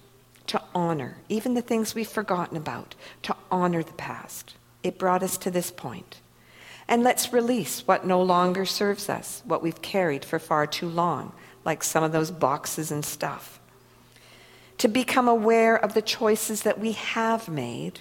to 0.47 0.63
honor, 0.75 1.19
even 1.29 1.53
the 1.53 1.61
things 1.61 1.95
we've 1.95 2.09
forgotten 2.09 2.57
about, 2.57 2.95
to 3.25 3.37
honor 3.51 3.83
the 3.83 3.93
past. 3.93 4.55
It 4.83 4.99
brought 4.99 5.23
us 5.23 5.37
to 5.37 5.51
this 5.51 5.71
point. 5.71 6.23
And 6.89 7.03
let's 7.03 7.35
release 7.35 7.87
what 7.87 8.07
no 8.07 8.23
longer 8.23 8.65
serves 8.65 9.11
us, 9.11 9.43
what 9.45 9.63
we've 9.63 9.83
carried 9.83 10.25
for 10.25 10.39
far 10.39 10.67
too 10.67 10.89
long, 10.89 11.33
like 11.67 11.85
some 11.85 12.03
of 12.03 12.13
those 12.13 12.31
boxes 12.31 12.91
and 12.91 13.05
stuff. 13.05 13.61
To 14.79 14.89
become 14.89 15.29
aware 15.29 15.77
of 15.77 15.93
the 15.93 16.01
choices 16.01 16.63
that 16.63 16.79
we 16.79 16.93
have 16.93 17.47
made 17.47 18.01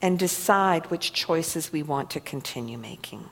and 0.00 0.18
decide 0.18 0.90
which 0.90 1.12
choices 1.12 1.72
we 1.72 1.82
want 1.82 2.10
to 2.10 2.20
continue 2.20 2.78
making. 2.78 3.28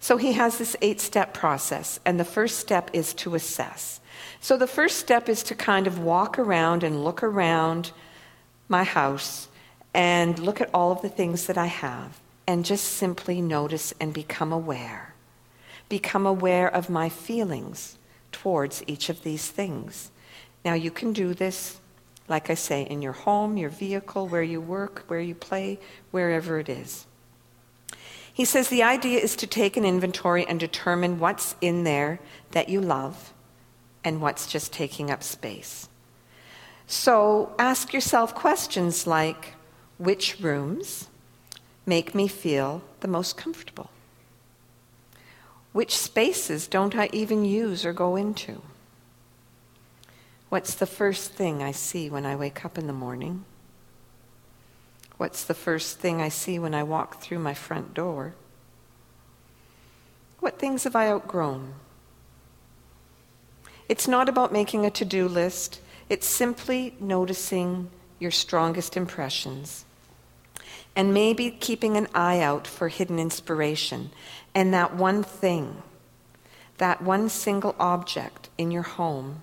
So 0.00 0.16
he 0.16 0.32
has 0.32 0.58
this 0.58 0.76
eight 0.82 1.00
step 1.00 1.32
process, 1.32 2.00
and 2.04 2.20
the 2.20 2.24
first 2.24 2.58
step 2.58 2.90
is 2.92 3.14
to 3.14 3.34
assess. 3.34 4.00
So 4.40 4.56
the 4.56 4.66
first 4.66 4.98
step 4.98 5.28
is 5.28 5.42
to 5.44 5.54
kind 5.54 5.86
of 5.86 5.98
walk 5.98 6.38
around 6.38 6.82
and 6.82 7.04
look 7.04 7.22
around 7.22 7.92
my 8.68 8.84
house 8.84 9.48
and 9.94 10.38
look 10.38 10.60
at 10.60 10.68
all 10.74 10.92
of 10.92 11.02
the 11.02 11.08
things 11.08 11.46
that 11.46 11.56
I 11.56 11.66
have 11.66 12.20
and 12.46 12.64
just 12.64 12.84
simply 12.84 13.40
notice 13.40 13.94
and 14.00 14.12
become 14.12 14.52
aware. 14.52 15.14
Become 15.88 16.26
aware 16.26 16.68
of 16.68 16.90
my 16.90 17.08
feelings 17.08 17.96
towards 18.32 18.82
each 18.86 19.08
of 19.08 19.22
these 19.22 19.50
things. 19.50 20.10
Now, 20.64 20.74
you 20.74 20.90
can 20.90 21.12
do 21.12 21.34
this 21.34 21.80
Like 22.28 22.48
I 22.50 22.54
say, 22.54 22.82
in 22.82 23.02
your 23.02 23.12
home, 23.12 23.56
your 23.56 23.70
vehicle, 23.70 24.28
where 24.28 24.42
you 24.42 24.60
work, 24.60 25.04
where 25.08 25.20
you 25.20 25.34
play, 25.34 25.78
wherever 26.10 26.58
it 26.58 26.68
is. 26.68 27.06
He 28.32 28.44
says 28.44 28.68
the 28.68 28.82
idea 28.82 29.20
is 29.20 29.36
to 29.36 29.46
take 29.46 29.76
an 29.76 29.84
inventory 29.84 30.44
and 30.46 30.58
determine 30.58 31.20
what's 31.20 31.54
in 31.60 31.84
there 31.84 32.18
that 32.50 32.68
you 32.68 32.80
love 32.80 33.32
and 34.02 34.20
what's 34.20 34.46
just 34.46 34.72
taking 34.72 35.10
up 35.10 35.22
space. 35.22 35.88
So 36.86 37.54
ask 37.58 37.92
yourself 37.92 38.34
questions 38.34 39.06
like 39.06 39.54
which 39.98 40.40
rooms 40.40 41.08
make 41.86 42.14
me 42.14 42.28
feel 42.28 42.82
the 43.00 43.08
most 43.08 43.36
comfortable? 43.36 43.90
Which 45.72 45.96
spaces 45.96 46.66
don't 46.66 46.94
I 46.94 47.08
even 47.12 47.44
use 47.44 47.84
or 47.84 47.92
go 47.92 48.16
into? 48.16 48.62
What's 50.54 50.74
the 50.74 50.86
first 50.86 51.32
thing 51.32 51.64
I 51.64 51.72
see 51.72 52.08
when 52.08 52.24
I 52.24 52.36
wake 52.36 52.64
up 52.64 52.78
in 52.78 52.86
the 52.86 52.92
morning? 52.92 53.44
What's 55.16 55.42
the 55.42 55.52
first 55.52 55.98
thing 55.98 56.22
I 56.22 56.28
see 56.28 56.60
when 56.60 56.76
I 56.76 56.84
walk 56.84 57.20
through 57.20 57.40
my 57.40 57.54
front 57.54 57.92
door? 57.92 58.36
What 60.38 60.60
things 60.60 60.84
have 60.84 60.94
I 60.94 61.08
outgrown? 61.08 61.74
It's 63.88 64.06
not 64.06 64.28
about 64.28 64.52
making 64.52 64.86
a 64.86 64.90
to 64.90 65.04
do 65.04 65.26
list, 65.26 65.80
it's 66.08 66.28
simply 66.28 66.94
noticing 67.00 67.90
your 68.20 68.30
strongest 68.30 68.96
impressions 68.96 69.84
and 70.94 71.12
maybe 71.12 71.50
keeping 71.50 71.96
an 71.96 72.06
eye 72.14 72.38
out 72.38 72.68
for 72.68 72.86
hidden 72.86 73.18
inspiration 73.18 74.12
and 74.54 74.72
that 74.72 74.94
one 74.94 75.24
thing, 75.24 75.82
that 76.78 77.02
one 77.02 77.28
single 77.28 77.74
object 77.80 78.50
in 78.56 78.70
your 78.70 78.82
home 78.82 79.42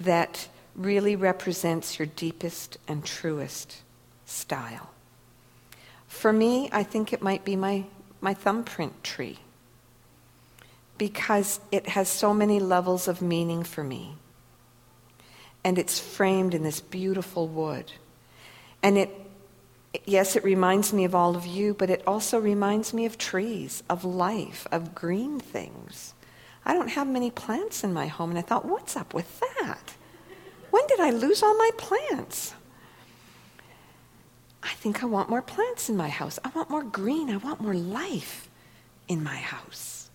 that 0.00 0.48
really 0.74 1.16
represents 1.16 1.98
your 1.98 2.06
deepest 2.06 2.78
and 2.86 3.04
truest 3.04 3.82
style. 4.26 4.90
For 6.06 6.32
me, 6.32 6.68
I 6.72 6.82
think 6.82 7.12
it 7.12 7.22
might 7.22 7.44
be 7.44 7.56
my, 7.56 7.84
my 8.20 8.34
thumbprint 8.34 9.02
tree 9.02 9.38
because 10.96 11.60
it 11.70 11.88
has 11.90 12.08
so 12.08 12.34
many 12.34 12.58
levels 12.58 13.08
of 13.08 13.22
meaning 13.22 13.62
for 13.62 13.84
me. 13.84 14.14
And 15.64 15.78
it's 15.78 15.98
framed 15.98 16.54
in 16.54 16.62
this 16.62 16.80
beautiful 16.80 17.46
wood. 17.46 17.92
And 18.82 18.98
it, 18.98 19.10
yes, 20.04 20.36
it 20.36 20.44
reminds 20.44 20.92
me 20.92 21.04
of 21.04 21.14
all 21.14 21.36
of 21.36 21.46
you, 21.46 21.74
but 21.74 21.90
it 21.90 22.02
also 22.06 22.38
reminds 22.38 22.92
me 22.92 23.06
of 23.06 23.18
trees, 23.18 23.82
of 23.88 24.04
life, 24.04 24.66
of 24.72 24.94
green 24.94 25.40
things. 25.40 26.14
I 26.68 26.74
don't 26.74 26.90
have 26.90 27.08
many 27.08 27.30
plants 27.30 27.82
in 27.82 27.94
my 27.94 28.06
home, 28.06 28.28
and 28.28 28.38
I 28.38 28.42
thought, 28.42 28.66
what's 28.66 28.94
up 28.94 29.14
with 29.14 29.40
that? 29.40 29.94
When 30.70 30.86
did 30.86 31.00
I 31.00 31.10
lose 31.10 31.42
all 31.42 31.56
my 31.56 31.70
plants? 31.78 32.54
I 34.62 34.74
think 34.74 35.02
I 35.02 35.06
want 35.06 35.30
more 35.30 35.40
plants 35.40 35.88
in 35.88 35.96
my 35.96 36.10
house. 36.10 36.38
I 36.44 36.50
want 36.50 36.68
more 36.68 36.84
green. 36.84 37.30
I 37.30 37.38
want 37.38 37.62
more 37.62 37.74
life 37.74 38.50
in 39.08 39.24
my 39.24 39.36
house. 39.36 40.10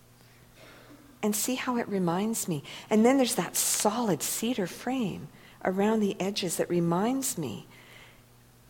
And 1.24 1.34
see 1.34 1.56
how 1.56 1.76
it 1.76 1.88
reminds 1.88 2.46
me. 2.46 2.62
And 2.88 3.04
then 3.04 3.16
there's 3.16 3.34
that 3.34 3.56
solid 3.56 4.22
cedar 4.22 4.68
frame 4.68 5.28
around 5.64 6.00
the 6.00 6.18
edges 6.20 6.58
that 6.58 6.70
reminds 6.70 7.36
me 7.36 7.66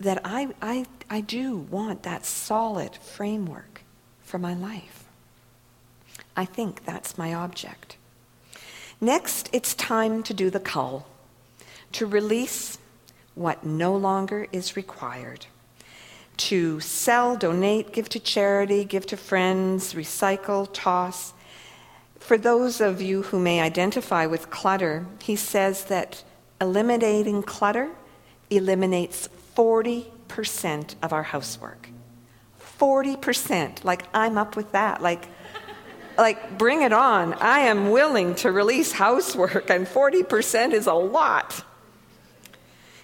that 0.01 0.21
I, 0.25 0.55
I, 0.63 0.87
I 1.11 1.21
do 1.21 1.57
want 1.57 2.05
that 2.05 2.25
solid 2.25 2.97
framework 2.97 3.83
for 4.21 4.39
my 4.39 4.55
life. 4.55 5.04
I 6.37 6.45
think 6.45 6.85
that's 6.85 7.17
my 7.17 7.33
object. 7.35 7.97
Next, 9.01 9.49
it's 9.53 9.75
time 9.75 10.23
to 10.25 10.35
do 10.35 10.51
the 10.51 10.61
cull 10.61 11.07
to 11.93 12.07
release 12.07 12.79
what 13.35 13.65
no 13.65 13.95
longer 13.97 14.49
is 14.51 14.77
required, 14.77 15.47
to 16.37 16.81
sell, 16.81 17.37
donate, 17.37 17.93
give 17.93 18.09
to 18.09 18.19
charity, 18.19 18.85
give 18.85 19.07
to 19.07 19.17
friends, 19.17 19.95
recycle, 19.95 20.69
toss. 20.73 21.33
For 22.19 22.37
those 22.37 22.81
of 22.81 23.01
you 23.01 23.23
who 23.23 23.39
may 23.39 23.61
identify 23.61 24.27
with 24.27 24.51
clutter, 24.51 25.07
he 25.23 25.37
says 25.37 25.85
that 25.85 26.25
eliminating 26.61 27.43
clutter 27.43 27.91
eliminates 28.51 29.29
40% 29.57 30.95
of 31.03 31.13
our 31.13 31.23
housework. 31.23 31.91
40%. 32.79 33.85
Like, 33.85 34.05
I'm 34.13 34.37
up 34.37 34.57
with 34.57 34.73
that. 34.73 35.01
Like, 35.01 35.29
like 36.17 36.59
bring 36.59 36.83
it 36.83 36.93
on. 36.93 37.35
I 37.35 37.61
am 37.61 37.91
willing 37.91 38.35
to 38.37 38.53
release 38.53 38.93
housework, 38.93 39.71
and 39.71 39.87
40% 39.87 40.73
is 40.73 40.87
a 40.87 40.95
lot. 40.95 41.65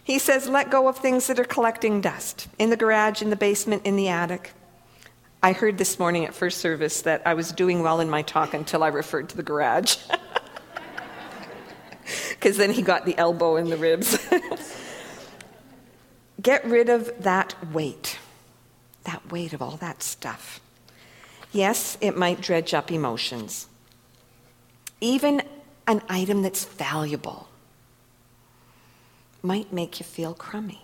He 0.03 0.19
says, 0.19 0.49
let 0.49 0.71
go 0.71 0.89
of 0.89 0.99
things 0.99 1.27
that 1.29 1.39
are 1.39 1.45
collecting 1.45 2.01
dust 2.01 2.49
in 2.59 2.71
the 2.71 2.77
garage, 2.77 3.23
in 3.23 3.31
the 3.31 3.37
basement, 3.37 3.83
in 3.85 3.97
the 3.97 4.09
attic. 4.09 4.53
I 5.43 5.53
heard 5.53 5.79
this 5.79 5.99
morning 5.99 6.25
at 6.25 6.35
first 6.35 6.59
service 6.59 7.03
that 7.03 7.23
I 7.25 7.35
was 7.35 7.53
doing 7.53 7.83
well 7.83 8.01
in 8.01 8.11
my 8.11 8.23
talk 8.23 8.53
until 8.53 8.83
I 8.83 8.89
referred 8.89 9.29
to 9.31 9.37
the 9.37 9.43
garage. 9.43 9.97
Because 12.31 12.57
then 12.57 12.73
he 12.73 12.83
got 12.83 13.05
the 13.05 13.17
elbow 13.19 13.57
in 13.57 13.69
the 13.69 13.77
ribs. 13.77 14.19
Get 16.43 16.65
rid 16.65 16.89
of 16.89 17.13
that 17.23 17.55
weight, 17.73 18.19
that 19.05 19.31
weight 19.31 19.53
of 19.53 19.61
all 19.61 19.77
that 19.77 20.03
stuff. 20.03 20.61
Yes, 21.53 21.99
it 22.01 22.17
might 22.17 22.41
dredge 22.41 22.75
up 22.75 22.93
emotions. 22.93 23.67
Even 25.01 25.43
an 25.87 26.03
item 26.09 26.43
that's 26.43 26.65
valuable 26.65 27.49
might 29.43 29.73
make 29.73 29.99
you 29.99 30.05
feel 30.05 30.35
crummy. 30.35 30.83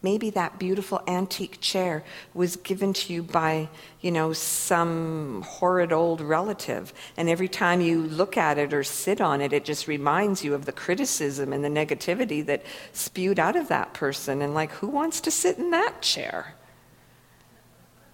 Maybe 0.00 0.30
that 0.30 0.60
beautiful 0.60 1.00
antique 1.08 1.60
chair 1.60 2.04
was 2.32 2.54
given 2.54 2.92
to 2.92 3.12
you 3.12 3.22
by, 3.22 3.68
you 4.00 4.12
know, 4.12 4.32
some 4.32 5.42
horrid 5.44 5.92
old 5.92 6.20
relative. 6.20 6.92
And 7.16 7.28
every 7.28 7.48
time 7.48 7.80
you 7.80 8.02
look 8.02 8.36
at 8.36 8.58
it 8.58 8.72
or 8.72 8.84
sit 8.84 9.20
on 9.20 9.40
it, 9.40 9.52
it 9.52 9.64
just 9.64 9.88
reminds 9.88 10.44
you 10.44 10.54
of 10.54 10.66
the 10.66 10.72
criticism 10.72 11.52
and 11.52 11.64
the 11.64 11.68
negativity 11.68 12.46
that 12.46 12.62
spewed 12.92 13.40
out 13.40 13.56
of 13.56 13.66
that 13.68 13.92
person. 13.92 14.40
And 14.40 14.54
like, 14.54 14.70
who 14.72 14.86
wants 14.86 15.20
to 15.22 15.32
sit 15.32 15.58
in 15.58 15.72
that 15.72 16.00
chair? 16.00 16.54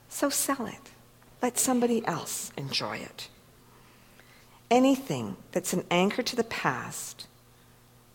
So 0.09 0.31
sell 0.31 0.65
it. 0.65 0.94
Let 1.45 1.59
somebody 1.59 2.01
else 2.07 2.53
enjoy 2.57 2.97
it. 2.97 3.29
Anything 4.71 5.37
that's 5.53 5.75
an 5.75 5.85
anchor 5.91 6.23
to 6.23 6.35
the 6.35 6.43
past 6.43 7.27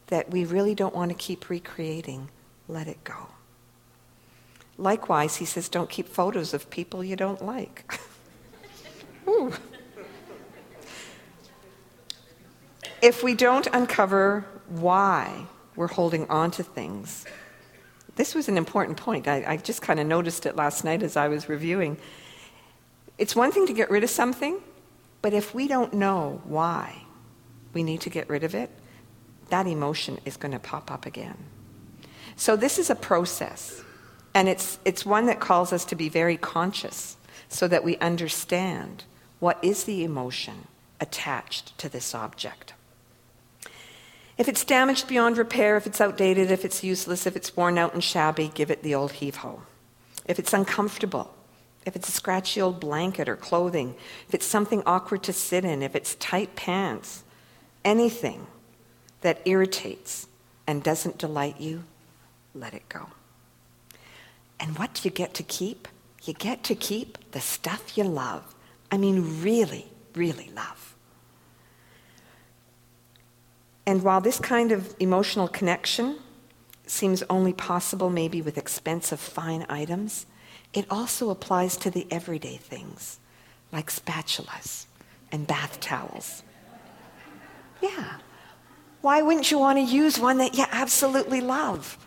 that 0.07 0.31
we 0.31 0.45
really 0.45 0.73
don't 0.73 0.95
want 0.95 1.11
to 1.11 1.15
keep 1.15 1.47
recreating, 1.47 2.29
let 2.67 2.87
it 2.87 3.03
go. 3.03 3.27
Likewise, 4.79 5.35
he 5.35 5.45
says, 5.45 5.69
don't 5.69 5.91
keep 5.91 6.09
photos 6.09 6.55
of 6.55 6.71
people 6.71 7.03
you 7.03 7.15
don't 7.15 7.45
like. 7.45 8.01
if 13.03 13.21
we 13.21 13.35
don't 13.35 13.67
uncover 13.71 14.43
why 14.69 15.45
we're 15.75 15.85
holding 15.85 16.27
on 16.29 16.49
to 16.49 16.63
things, 16.63 17.25
this 18.15 18.33
was 18.33 18.49
an 18.49 18.57
important 18.57 18.97
point. 18.97 19.27
I, 19.27 19.43
I 19.47 19.57
just 19.57 19.83
kind 19.83 19.99
of 19.99 20.07
noticed 20.07 20.47
it 20.47 20.55
last 20.55 20.83
night 20.83 21.03
as 21.03 21.15
I 21.15 21.27
was 21.27 21.47
reviewing. 21.47 21.99
It's 23.19 23.35
one 23.35 23.51
thing 23.51 23.67
to 23.67 23.73
get 23.73 23.91
rid 23.91 24.03
of 24.05 24.09
something, 24.09 24.59
but 25.21 25.33
if 25.33 25.53
we 25.53 25.67
don't 25.67 25.93
know 25.93 26.41
why 26.45 27.03
we 27.73 27.83
need 27.83 27.99
to 28.01 28.09
get 28.09 28.29
rid 28.29 28.45
of 28.45 28.55
it, 28.55 28.71
that 29.49 29.67
emotion 29.67 30.19
is 30.23 30.37
going 30.37 30.53
to 30.53 30.59
pop 30.59 30.89
up 30.89 31.05
again. 31.05 31.37
So 32.37 32.55
this 32.55 32.79
is 32.79 32.89
a 32.89 32.95
process, 32.95 33.83
and 34.33 34.47
it's, 34.47 34.79
it's 34.85 35.05
one 35.05 35.25
that 35.25 35.41
calls 35.41 35.73
us 35.73 35.83
to 35.85 35.95
be 35.95 36.07
very 36.07 36.37
conscious 36.37 37.17
so 37.49 37.67
that 37.67 37.83
we 37.83 37.97
understand 37.97 39.03
what 39.39 39.61
is 39.61 39.83
the 39.83 40.05
emotion 40.05 40.67
attached 41.01 41.77
to 41.77 41.89
this 41.89 42.15
object. 42.15 42.73
If 44.37 44.47
it's 44.47 44.63
damaged 44.63 45.09
beyond 45.09 45.37
repair, 45.37 45.75
if 45.75 45.85
it's 45.85 45.99
outdated, 45.99 46.51
if 46.51 46.63
it's 46.63 46.85
useless, 46.85 47.27
if 47.27 47.35
it's 47.35 47.57
worn 47.57 47.77
out 47.77 47.93
and 47.93 48.01
shabby, 48.01 48.49
give 48.53 48.71
it 48.71 48.81
the 48.81 48.95
old 48.95 49.11
heave 49.13 49.37
ho. 49.37 49.63
If 50.25 50.39
it's 50.39 50.53
uncomfortable, 50.53 51.35
if 51.89 51.95
it's 51.95 52.07
a 52.07 52.11
scratchy 52.11 52.61
old 52.61 52.79
blanket 52.79 53.27
or 53.27 53.35
clothing, 53.35 53.95
if 54.27 54.35
it's 54.35 54.45
something 54.45 54.83
awkward 54.85 55.23
to 55.23 55.33
sit 55.33 55.65
in, 55.65 55.81
if 55.81 55.95
it's 55.95 56.13
tight 56.15 56.55
pants, 56.55 57.23
anything 57.83 58.45
that 59.21 59.41
irritates 59.45 60.27
and 60.67 60.83
doesn't 60.83 61.17
delight 61.17 61.59
you, 61.59 61.83
let 62.53 62.75
it 62.75 62.87
go. 62.89 63.07
And 64.59 64.77
what 64.77 64.93
do 64.93 65.01
you 65.03 65.09
get 65.09 65.33
to 65.33 65.43
keep? 65.43 65.87
You 66.23 66.33
get 66.33 66.63
to 66.65 66.75
keep 66.75 67.17
the 67.31 67.41
stuff 67.41 67.97
you 67.97 68.03
love. 68.03 68.53
I 68.91 68.97
mean, 68.97 69.41
really, 69.41 69.87
really 70.13 70.51
love. 70.55 70.95
And 73.87 74.03
while 74.03 74.21
this 74.21 74.37
kind 74.37 74.71
of 74.71 74.93
emotional 74.99 75.47
connection 75.47 76.19
seems 76.85 77.23
only 77.31 77.53
possible 77.53 78.11
maybe 78.11 78.43
with 78.43 78.59
expensive 78.59 79.19
fine 79.19 79.65
items, 79.69 80.27
it 80.73 80.85
also 80.89 81.29
applies 81.29 81.77
to 81.77 81.89
the 81.89 82.07
everyday 82.11 82.57
things 82.57 83.19
like 83.71 83.89
spatulas 83.89 84.85
and 85.31 85.47
bath 85.47 85.79
towels. 85.79 86.43
Yeah. 87.81 88.17
Why 89.01 89.21
wouldn't 89.21 89.51
you 89.51 89.59
want 89.59 89.77
to 89.77 89.83
use 89.83 90.19
one 90.19 90.37
that 90.39 90.55
you 90.55 90.65
absolutely 90.71 91.41
love? 91.41 91.97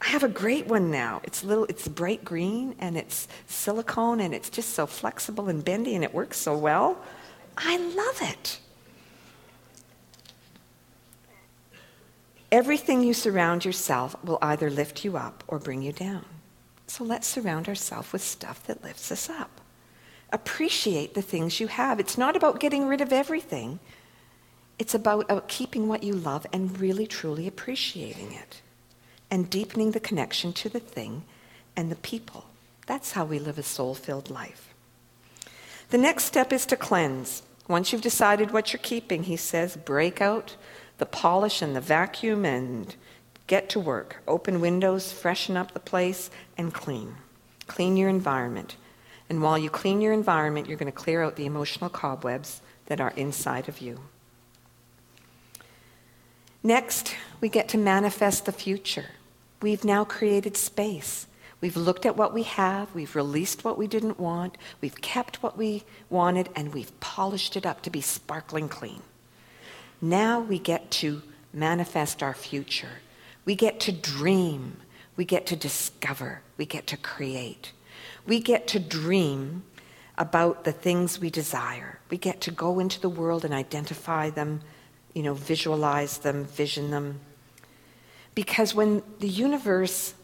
I 0.00 0.08
have 0.08 0.22
a 0.22 0.28
great 0.28 0.66
one 0.66 0.90
now. 0.90 1.20
It's 1.24 1.44
little 1.44 1.66
it's 1.66 1.86
bright 1.86 2.24
green 2.24 2.74
and 2.78 2.96
it's 2.96 3.28
silicone 3.46 4.20
and 4.20 4.34
it's 4.34 4.48
just 4.48 4.70
so 4.70 4.86
flexible 4.86 5.48
and 5.48 5.62
bendy 5.62 5.94
and 5.94 6.02
it 6.02 6.14
works 6.14 6.38
so 6.38 6.56
well. 6.56 6.98
I 7.56 7.76
love 7.76 8.22
it. 8.22 8.60
Everything 12.50 13.02
you 13.02 13.14
surround 13.14 13.64
yourself 13.64 14.16
will 14.24 14.38
either 14.42 14.70
lift 14.70 15.04
you 15.04 15.16
up 15.16 15.44
or 15.46 15.58
bring 15.58 15.82
you 15.82 15.92
down. 15.92 16.24
So 16.90 17.04
let's 17.04 17.28
surround 17.28 17.68
ourselves 17.68 18.12
with 18.12 18.20
stuff 18.20 18.66
that 18.66 18.82
lifts 18.82 19.12
us 19.12 19.30
up. 19.30 19.60
Appreciate 20.32 21.14
the 21.14 21.22
things 21.22 21.60
you 21.60 21.68
have. 21.68 22.00
It's 22.00 22.18
not 22.18 22.34
about 22.34 22.58
getting 22.58 22.88
rid 22.88 23.00
of 23.00 23.12
everything, 23.12 23.78
it's 24.76 24.92
about, 24.92 25.26
about 25.26 25.46
keeping 25.46 25.86
what 25.86 26.02
you 26.02 26.14
love 26.14 26.48
and 26.52 26.80
really 26.80 27.06
truly 27.06 27.46
appreciating 27.46 28.32
it 28.32 28.60
and 29.30 29.48
deepening 29.48 29.92
the 29.92 30.00
connection 30.00 30.52
to 30.54 30.68
the 30.68 30.80
thing 30.80 31.22
and 31.76 31.92
the 31.92 31.96
people. 31.96 32.46
That's 32.86 33.12
how 33.12 33.24
we 33.24 33.38
live 33.38 33.56
a 33.56 33.62
soul 33.62 33.94
filled 33.94 34.28
life. 34.28 34.74
The 35.90 35.98
next 35.98 36.24
step 36.24 36.52
is 36.52 36.66
to 36.66 36.76
cleanse. 36.76 37.42
Once 37.68 37.92
you've 37.92 38.02
decided 38.02 38.50
what 38.50 38.72
you're 38.72 38.82
keeping, 38.82 39.22
he 39.22 39.36
says, 39.36 39.76
break 39.76 40.20
out 40.20 40.56
the 40.98 41.06
polish 41.06 41.62
and 41.62 41.76
the 41.76 41.80
vacuum 41.80 42.44
and 42.44 42.96
get 43.50 43.68
to 43.68 43.80
work. 43.80 44.22
Open 44.28 44.60
windows, 44.60 45.10
freshen 45.10 45.56
up 45.56 45.72
the 45.72 45.80
place, 45.80 46.30
and 46.56 46.72
clean. 46.72 47.16
Clean 47.66 47.96
your 47.96 48.08
environment. 48.08 48.76
And 49.28 49.42
while 49.42 49.58
you 49.58 49.68
clean 49.68 50.00
your 50.00 50.12
environment, 50.12 50.68
you're 50.68 50.78
going 50.78 50.92
to 50.92 50.96
clear 50.96 51.24
out 51.24 51.34
the 51.34 51.46
emotional 51.46 51.90
cobwebs 51.90 52.62
that 52.86 53.00
are 53.00 53.12
inside 53.16 53.68
of 53.68 53.80
you. 53.80 54.02
Next, 56.62 57.16
we 57.40 57.48
get 57.48 57.68
to 57.70 57.78
manifest 57.78 58.46
the 58.46 58.52
future. 58.52 59.06
We've 59.60 59.84
now 59.84 60.04
created 60.04 60.56
space. 60.56 61.26
We've 61.60 61.76
looked 61.76 62.06
at 62.06 62.16
what 62.16 62.32
we 62.32 62.44
have, 62.44 62.94
we've 62.94 63.16
released 63.16 63.64
what 63.64 63.76
we 63.76 63.88
didn't 63.88 64.20
want, 64.20 64.56
we've 64.80 65.00
kept 65.00 65.42
what 65.42 65.58
we 65.58 65.82
wanted, 66.08 66.48
and 66.54 66.72
we've 66.72 66.98
polished 67.00 67.56
it 67.56 67.66
up 67.66 67.82
to 67.82 67.90
be 67.90 68.00
sparkling 68.00 68.68
clean. 68.68 69.02
Now 70.00 70.38
we 70.38 70.58
get 70.60 70.90
to 71.02 71.22
manifest 71.52 72.22
our 72.22 72.32
future. 72.32 73.00
We 73.44 73.54
get 73.54 73.80
to 73.80 73.92
dream. 73.92 74.76
We 75.16 75.24
get 75.24 75.46
to 75.46 75.56
discover. 75.56 76.42
We 76.56 76.66
get 76.66 76.86
to 76.88 76.96
create. 76.96 77.72
We 78.26 78.40
get 78.40 78.66
to 78.68 78.78
dream 78.78 79.64
about 80.18 80.64
the 80.64 80.72
things 80.72 81.18
we 81.18 81.30
desire. 81.30 81.98
We 82.10 82.18
get 82.18 82.40
to 82.42 82.50
go 82.50 82.78
into 82.78 83.00
the 83.00 83.08
world 83.08 83.44
and 83.44 83.54
identify 83.54 84.30
them, 84.30 84.60
you 85.14 85.22
know, 85.22 85.34
visualize 85.34 86.18
them, 86.18 86.44
vision 86.44 86.90
them. 86.90 87.20
Because 88.34 88.74
when 88.74 89.02
the 89.18 89.28
universe 89.28 90.14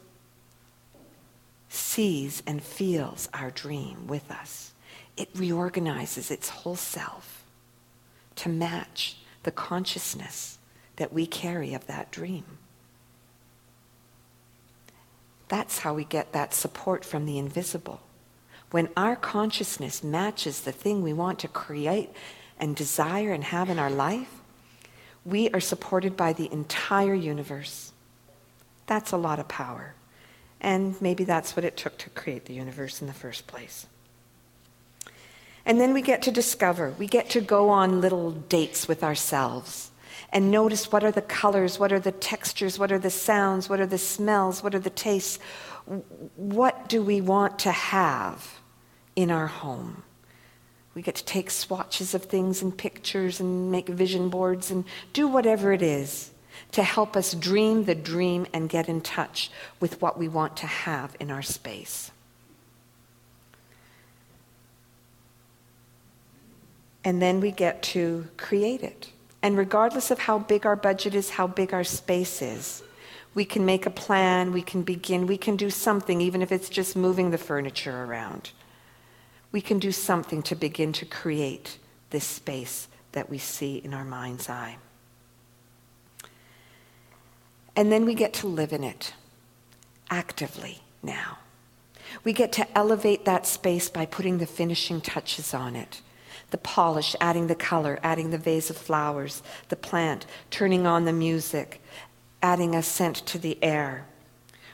sees 1.69 2.43
and 2.47 2.63
feels 2.63 3.29
our 3.35 3.51
dream 3.51 4.07
with 4.07 4.31
us, 4.31 4.73
it 5.17 5.29
reorganizes 5.35 6.31
its 6.31 6.49
whole 6.49 6.77
self 6.77 7.45
to 8.37 8.49
match 8.49 9.17
the 9.43 9.51
consciousness 9.51 10.59
that 10.97 11.13
we 11.13 11.27
carry 11.27 11.75
of 11.75 11.87
that 11.87 12.11
dream. 12.11 12.45
That's 15.49 15.81
how 15.81 15.95
we 15.95 16.05
get 16.05 16.33
that 16.33 16.55
support 16.55 17.05
from 17.05 17.27
the 17.27 17.39
invisible. 17.39 18.01
When 18.71 18.89
our 18.97 19.15
consciousness 19.15 20.03
matches 20.03 20.63
the 20.63 20.73
thing 20.73 21.03
we 21.03 21.13
want 21.13 21.39
to 21.41 21.49
create 21.49 22.11
and 22.59 22.75
desire 22.75 23.33
and 23.33 23.45
have 23.45 23.71
in 23.71 23.79
our 23.79 23.91
life, 23.91 24.41
we 25.25 25.51
are 25.51 25.61
supported 25.61 26.17
by 26.17 26.33
the 26.33 26.51
entire 26.53 27.15
universe. 27.15 27.93
That's 28.87 29.13
a 29.13 29.17
lot 29.17 29.39
of 29.39 29.49
power. 29.49 29.95
And 30.61 31.01
maybe 31.01 31.25
that's 31.25 31.55
what 31.55 31.65
it 31.65 31.77
took 31.77 31.99
to 31.99 32.11
create 32.11 32.47
the 32.47 32.55
universe 32.55 33.01
in 33.01 33.07
the 33.07 33.13
first 33.13 33.47
place. 33.47 33.87
And 35.65 35.81
then 35.81 35.93
we 35.93 36.01
get 36.01 36.23
to 36.23 36.31
discover, 36.31 36.93
we 36.93 37.07
get 37.07 37.29
to 37.31 37.41
go 37.41 37.71
on 37.71 38.01
little 38.01 38.31
dates 38.31 38.87
with 38.87 39.03
ourselves 39.03 39.91
and 40.33 40.51
notice 40.51 40.91
what 40.91 41.05
are 41.05 41.13
the 41.13 41.23
colors, 41.23 41.79
what 41.79 41.93
are 41.93 42.01
the 42.01 42.13
textures, 42.13 42.79
what 42.79 42.93
are 42.93 42.99
the 42.99 43.11
sounds, 43.11 43.69
what 43.69 43.81
are 43.81 43.87
the 43.87 43.99
smells, 43.99 44.63
what 44.63 44.75
are 44.75 44.81
the 44.81 44.91
tastes. 44.91 45.39
What 46.37 46.89
do 46.89 47.03
we 47.03 47.21
want 47.21 47.59
to 47.61 47.71
have 47.71 48.59
in 49.15 49.31
our 49.31 49.47
home? 49.47 50.03
We 50.95 51.03
get 51.03 51.17
to 51.17 51.25
take 51.25 51.51
swatches 51.51 52.15
of 52.15 52.25
things 52.25 52.63
and 52.63 52.77
pictures 52.77 53.39
and 53.39 53.71
make 53.71 53.89
vision 53.89 54.31
boards 54.31 54.71
and 54.71 54.85
do 55.13 55.29
whatever 55.29 55.73
it 55.73 55.83
is 55.83 56.31
to 56.73 56.83
help 56.83 57.17
us 57.17 57.35
dream 57.35 57.85
the 57.85 57.95
dream 57.95 58.47
and 58.53 58.69
get 58.69 58.89
in 58.89 59.01
touch 59.01 59.51
with 59.79 60.01
what 60.01 60.19
we 60.19 60.29
want 60.29 60.57
to 60.57 60.67
have 60.67 61.15
in 61.21 61.31
our 61.31 61.43
space. 61.43 62.11
And 67.05 67.23
then 67.23 67.41
we 67.41 67.53
get 67.53 67.83
to 67.85 68.27
create 68.37 68.83
it. 68.83 69.13
And 69.47 69.57
regardless 69.57 70.11
of 70.11 70.19
how 70.19 70.41
big 70.41 70.67
our 70.67 70.75
budget 70.75 71.15
is, 71.15 71.31
how 71.31 71.47
big 71.47 71.73
our 71.73 71.85
space 71.85 72.43
is, 72.43 72.83
we 73.33 73.45
can 73.45 73.65
make 73.65 73.87
a 73.87 73.91
plan, 73.91 74.51
we 74.51 74.61
can 74.61 74.83
begin, 74.83 75.29
we 75.29 75.39
can 75.39 75.55
do 75.55 75.71
something, 75.71 76.21
even 76.21 76.43
if 76.43 76.51
it's 76.51 76.69
just 76.69 76.97
moving 76.97 77.31
the 77.31 77.39
furniture 77.39 78.03
around. 78.03 78.51
We 79.53 79.61
can 79.61 79.79
do 79.79 79.93
something 79.93 80.43
to 80.43 80.57
begin 80.57 80.93
to 80.95 81.05
create 81.05 81.79
this 82.11 82.25
space 82.25 82.89
that 83.13 83.31
we 83.31 83.39
see 83.39 83.77
in 83.77 83.95
our 83.95 84.05
mind's 84.05 84.49
eye. 84.49 84.79
And 87.77 87.93
then 87.93 88.05
we 88.05 88.15
get 88.15 88.33
to 88.33 88.49
live 88.49 88.73
in 88.73 88.83
it 88.83 89.15
actively 90.11 90.81
now. 91.05 91.39
We 92.25 92.33
get 92.33 92.51
to 92.55 92.67
elevate 92.77 93.27
that 93.27 93.47
space 93.47 93.89
by 93.89 94.07
putting 94.07 94.39
the 94.39 94.47
finishing 94.47 95.01
touches 95.01 95.55
on 95.55 95.77
it 95.77 96.01
the 96.51 96.59
polish, 96.59 97.17
adding 97.21 97.49
the 97.49 97.55
color, 97.55 97.99
adding 98.03 98.31
the 98.31 98.39
vase 98.39 98.71
of 98.71 98.77
flowers, 98.77 99.43
the 99.69 99.77
plant, 99.77 100.27
turning 100.51 100.87
on 100.87 101.05
the 101.05 101.13
music, 101.13 101.81
adding 102.43 102.75
a 102.75 102.83
scent 102.83 103.17
to 103.27 103.39
the 103.39 103.59
air, 103.63 104.07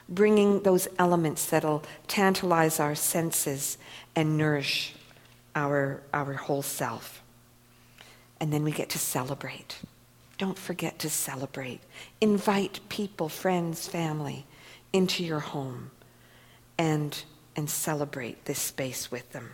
bringing 0.07 0.61
those 0.61 0.87
elements 0.99 1.47
that'll 1.47 1.83
tantalize 2.07 2.79
our 2.79 2.95
senses 2.95 3.77
and 4.15 4.37
nourish 4.37 4.93
our, 5.55 6.01
our 6.13 6.33
whole 6.33 6.61
self. 6.61 7.23
And 8.39 8.51
then 8.51 8.63
we 8.63 8.71
get 8.71 8.89
to 8.89 8.99
celebrate. 8.99 9.77
Don't 10.37 10.57
forget 10.57 10.99
to 10.99 11.09
celebrate. 11.09 11.79
Invite 12.19 12.81
people, 12.89 13.29
friends, 13.29 13.87
family 13.87 14.45
into 14.91 15.23
your 15.23 15.39
home 15.39 15.91
and, 16.77 17.23
and 17.55 17.69
celebrate 17.69 18.45
this 18.45 18.59
space 18.59 19.09
with 19.09 19.31
them 19.31 19.53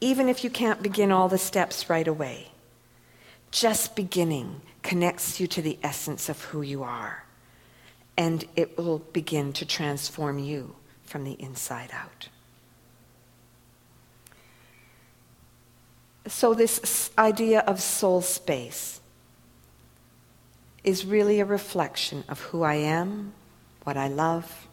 even 0.00 0.28
if 0.28 0.44
you 0.44 0.50
can't 0.50 0.82
begin 0.82 1.10
all 1.12 1.28
the 1.28 1.38
steps 1.38 1.88
right 1.88 2.06
away. 2.06 2.50
Just 3.50 3.94
beginning 3.94 4.60
connects 4.82 5.40
you 5.40 5.46
to 5.46 5.62
the 5.62 5.78
essence 5.82 6.28
of 6.28 6.42
who 6.44 6.62
you 6.62 6.82
are, 6.82 7.24
and 8.16 8.44
it 8.56 8.76
will 8.76 8.98
begin 8.98 9.52
to 9.54 9.64
transform 9.64 10.38
you 10.38 10.74
from 11.04 11.24
the 11.24 11.40
inside 11.40 11.90
out. 11.92 12.28
So, 16.26 16.54
this 16.54 17.10
idea 17.18 17.60
of 17.60 17.80
soul 17.80 18.22
space 18.22 19.00
is 20.82 21.04
really 21.04 21.40
a 21.40 21.44
reflection 21.44 22.24
of 22.28 22.40
who 22.40 22.62
I 22.62 22.74
am, 22.74 23.32
what 23.84 23.96
I 23.96 24.08
love, 24.08 24.66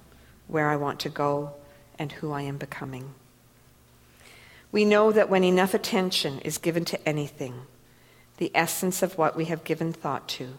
where 0.48 0.70
I 0.70 0.76
want 0.76 1.00
to 1.02 1.10
go, 1.10 1.54
and 2.00 2.12
who 2.12 2.32
I 2.32 2.42
am 2.44 2.58
becoming. 2.58 3.14
We 4.72 4.86
know 4.86 5.12
that 5.12 5.30
when 5.30 5.44
enough 5.44 5.74
attention 5.74 6.40
is 6.40 6.58
given 6.58 6.86
to 6.86 7.08
anything, 7.08 7.62
the 8.38 8.52
essence 8.56 9.04
of 9.04 9.18
what 9.18 9.36
we 9.36 9.46
have 9.46 9.64
given 9.64 9.92
thought 9.92 10.28
to 10.30 10.58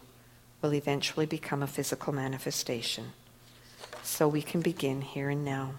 will 0.61 0.73
eventually 0.73 1.25
become 1.25 1.63
a 1.63 1.67
physical 1.67 2.13
manifestation. 2.13 3.13
So 4.03 4.27
we 4.27 4.41
can 4.41 4.61
begin 4.61 5.01
here 5.01 5.29
and 5.29 5.43
now. 5.43 5.73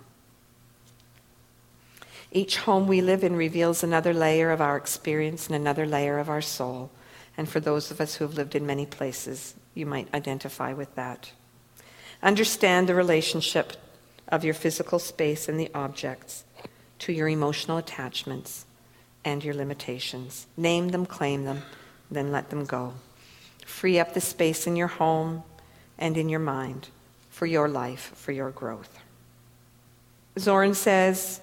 Each 2.33 2.57
home 2.57 2.89
we 2.89 3.01
live 3.01 3.23
in 3.23 3.37
reveals 3.37 3.85
another 3.85 4.13
layer 4.13 4.51
of 4.51 4.61
our 4.61 4.77
experience 4.77 5.47
and 5.47 5.55
another 5.55 5.87
layer 5.87 6.19
of 6.19 6.29
our 6.29 6.43
soul. 6.43 6.91
And 7.37 7.49
for 7.49 7.61
those 7.61 7.91
of 7.91 8.01
us 8.01 8.17
who 8.17 8.25
have 8.25 8.35
lived 8.35 8.57
in 8.57 8.67
many 8.67 8.87
places, 8.87 9.55
you 9.73 9.87
might 9.87 10.13
identify 10.13 10.73
with 10.73 10.95
that. 10.97 11.31
Understand 12.23 12.89
the 12.89 12.95
relationship 12.95 13.75
of 14.29 14.45
your 14.45 14.55
physical 14.55 14.99
space 14.99 15.49
and 15.49 15.61
the 15.61 15.71
objects 15.75 16.45
to 17.05 17.13
your 17.13 17.29
emotional 17.29 17.77
attachments 17.77 18.65
and 19.27 19.45
your 19.45 19.53
limitations. 19.53 20.47
Name 20.57 20.89
them, 20.89 21.05
claim 21.05 21.45
them, 21.45 21.61
then 22.11 22.33
let 22.33 22.49
them 22.49 22.65
go. 22.65 22.95
Free 23.67 23.99
up 23.99 24.15
the 24.15 24.23
space 24.23 24.67
in 24.67 24.75
your 24.75 24.89
home 24.89 25.43
and 25.99 26.17
in 26.17 26.31
your 26.31 26.41
mind 26.41 26.89
for 27.29 27.45
your 27.45 27.69
life, 27.69 28.13
for 28.15 28.33
your 28.33 28.51
growth. 28.51 28.99
Xorin 30.37 30.75
says, 30.75 31.43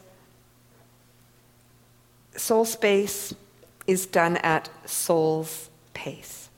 soul 2.36 2.66
space 2.66 3.32
is 3.86 4.08
done 4.08 4.38
at 4.38 4.68
soul's 4.88 5.70
pace. 5.94 6.50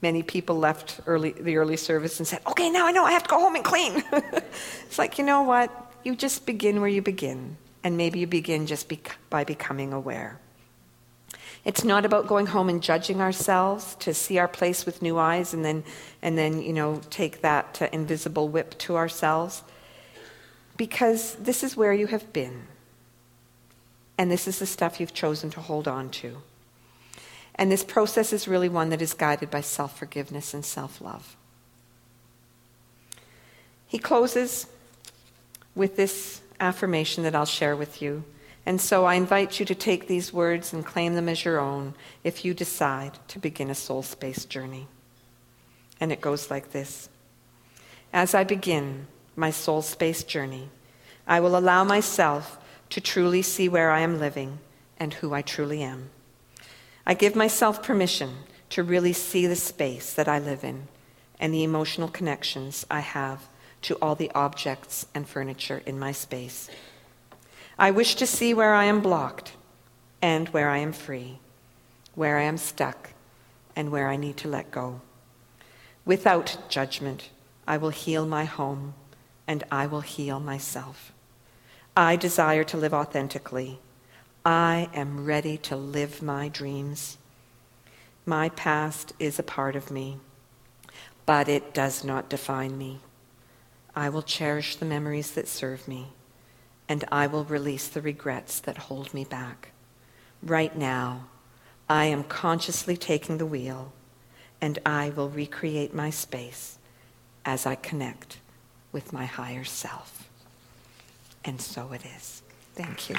Many 0.00 0.22
people 0.22 0.56
left 0.56 1.00
early, 1.04 1.32
the 1.32 1.58
early 1.58 1.76
service 1.76 2.18
and 2.18 2.26
said, 2.26 2.40
Okay, 2.46 2.70
now 2.70 2.86
I 2.86 2.92
know 2.92 3.04
I 3.04 3.12
have 3.12 3.24
to 3.24 3.28
go 3.28 3.38
home 3.38 3.54
and 3.54 3.64
clean. 3.64 4.02
it's 4.12 4.98
like, 4.98 5.18
you 5.18 5.24
know 5.24 5.42
what? 5.42 5.91
You 6.04 6.16
just 6.16 6.46
begin 6.46 6.80
where 6.80 6.90
you 6.90 7.02
begin. 7.02 7.56
And 7.84 7.96
maybe 7.96 8.20
you 8.20 8.26
begin 8.26 8.66
just 8.66 8.88
bec- 8.88 9.16
by 9.28 9.44
becoming 9.44 9.92
aware. 9.92 10.38
It's 11.64 11.84
not 11.84 12.04
about 12.04 12.26
going 12.26 12.46
home 12.46 12.68
and 12.68 12.82
judging 12.82 13.20
ourselves 13.20 13.94
to 14.00 14.12
see 14.14 14.38
our 14.38 14.48
place 14.48 14.84
with 14.84 15.02
new 15.02 15.18
eyes 15.18 15.54
and 15.54 15.64
then, 15.64 15.84
and 16.20 16.36
then 16.36 16.60
you 16.60 16.72
know, 16.72 17.00
take 17.10 17.42
that 17.42 17.80
uh, 17.80 17.88
invisible 17.92 18.48
whip 18.48 18.76
to 18.78 18.96
ourselves. 18.96 19.62
Because 20.76 21.36
this 21.36 21.62
is 21.62 21.76
where 21.76 21.92
you 21.92 22.08
have 22.08 22.32
been. 22.32 22.62
And 24.18 24.30
this 24.30 24.48
is 24.48 24.58
the 24.58 24.66
stuff 24.66 25.00
you've 25.00 25.14
chosen 25.14 25.50
to 25.50 25.60
hold 25.60 25.86
on 25.86 26.10
to. 26.10 26.42
And 27.54 27.70
this 27.70 27.84
process 27.84 28.32
is 28.32 28.48
really 28.48 28.68
one 28.68 28.90
that 28.90 29.02
is 29.02 29.14
guided 29.14 29.50
by 29.50 29.60
self 29.60 29.98
forgiveness 29.98 30.54
and 30.54 30.64
self 30.64 31.00
love. 31.00 31.36
He 33.86 33.98
closes 33.98 34.66
with 35.74 35.96
this 35.96 36.42
affirmation 36.60 37.24
that 37.24 37.34
I'll 37.34 37.44
share 37.44 37.76
with 37.76 38.00
you. 38.00 38.24
And 38.64 38.80
so 38.80 39.04
I 39.04 39.14
invite 39.14 39.58
you 39.58 39.66
to 39.66 39.74
take 39.74 40.06
these 40.06 40.32
words 40.32 40.72
and 40.72 40.86
claim 40.86 41.14
them 41.14 41.28
as 41.28 41.44
your 41.44 41.58
own 41.58 41.94
if 42.22 42.44
you 42.44 42.54
decide 42.54 43.18
to 43.28 43.38
begin 43.38 43.70
a 43.70 43.74
soul 43.74 44.02
space 44.02 44.44
journey. 44.44 44.86
And 45.98 46.12
it 46.12 46.20
goes 46.20 46.50
like 46.50 46.72
this 46.72 47.08
As 48.12 48.34
I 48.34 48.44
begin 48.44 49.06
my 49.34 49.50
soul 49.50 49.82
space 49.82 50.22
journey, 50.22 50.68
I 51.26 51.40
will 51.40 51.56
allow 51.56 51.84
myself 51.84 52.58
to 52.90 53.00
truly 53.00 53.42
see 53.42 53.68
where 53.68 53.90
I 53.90 54.00
am 54.00 54.20
living 54.20 54.58
and 54.98 55.14
who 55.14 55.32
I 55.32 55.42
truly 55.42 55.82
am. 55.82 56.10
I 57.06 57.14
give 57.14 57.34
myself 57.34 57.82
permission 57.82 58.34
to 58.70 58.82
really 58.82 59.12
see 59.12 59.46
the 59.46 59.56
space 59.56 60.14
that 60.14 60.28
I 60.28 60.38
live 60.38 60.62
in 60.62 60.86
and 61.40 61.52
the 61.52 61.64
emotional 61.64 62.08
connections 62.08 62.86
I 62.90 63.00
have 63.00 63.48
to 63.82 63.96
all 63.96 64.14
the 64.14 64.30
objects 64.34 65.06
and 65.14 65.28
furniture 65.28 65.82
in 65.86 65.98
my 65.98 66.12
space. 66.12 66.70
I 67.78 67.90
wish 67.90 68.14
to 68.16 68.26
see 68.26 68.54
where 68.54 68.74
I 68.74 68.84
am 68.84 69.00
blocked 69.00 69.52
and 70.20 70.48
where 70.50 70.70
I 70.70 70.78
am 70.78 70.92
free, 70.92 71.38
where 72.14 72.38
I 72.38 72.42
am 72.42 72.56
stuck 72.56 73.10
and 73.74 73.90
where 73.90 74.08
I 74.08 74.16
need 74.16 74.36
to 74.38 74.48
let 74.48 74.70
go. 74.70 75.00
Without 76.04 76.58
judgment, 76.68 77.30
I 77.66 77.76
will 77.76 77.90
heal 77.90 78.26
my 78.26 78.44
home 78.44 78.94
and 79.46 79.64
I 79.70 79.86
will 79.86 80.00
heal 80.00 80.40
myself. 80.40 81.12
I 81.96 82.16
desire 82.16 82.64
to 82.64 82.76
live 82.76 82.94
authentically. 82.94 83.78
I 84.44 84.88
am 84.94 85.24
ready 85.24 85.56
to 85.58 85.76
live 85.76 86.22
my 86.22 86.48
dreams. 86.48 87.18
My 88.24 88.48
past 88.50 89.12
is 89.18 89.38
a 89.38 89.42
part 89.42 89.76
of 89.76 89.90
me, 89.90 90.18
but 91.26 91.48
it 91.48 91.74
does 91.74 92.04
not 92.04 92.28
define 92.28 92.78
me. 92.78 93.00
I 93.94 94.08
will 94.08 94.22
cherish 94.22 94.76
the 94.76 94.86
memories 94.86 95.32
that 95.32 95.48
serve 95.48 95.86
me, 95.86 96.08
and 96.88 97.04
I 97.12 97.26
will 97.26 97.44
release 97.44 97.88
the 97.88 98.00
regrets 98.00 98.60
that 98.60 98.78
hold 98.78 99.12
me 99.12 99.24
back. 99.24 99.72
Right 100.42 100.76
now, 100.76 101.26
I 101.88 102.06
am 102.06 102.24
consciously 102.24 102.96
taking 102.96 103.38
the 103.38 103.46
wheel, 103.46 103.92
and 104.60 104.78
I 104.86 105.10
will 105.10 105.28
recreate 105.28 105.94
my 105.94 106.10
space 106.10 106.78
as 107.44 107.66
I 107.66 107.74
connect 107.74 108.38
with 108.92 109.12
my 109.12 109.26
higher 109.26 109.64
self. 109.64 110.28
And 111.44 111.60
so 111.60 111.92
it 111.92 112.02
is. 112.06 112.42
Thank 112.74 113.10
you. 113.10 113.16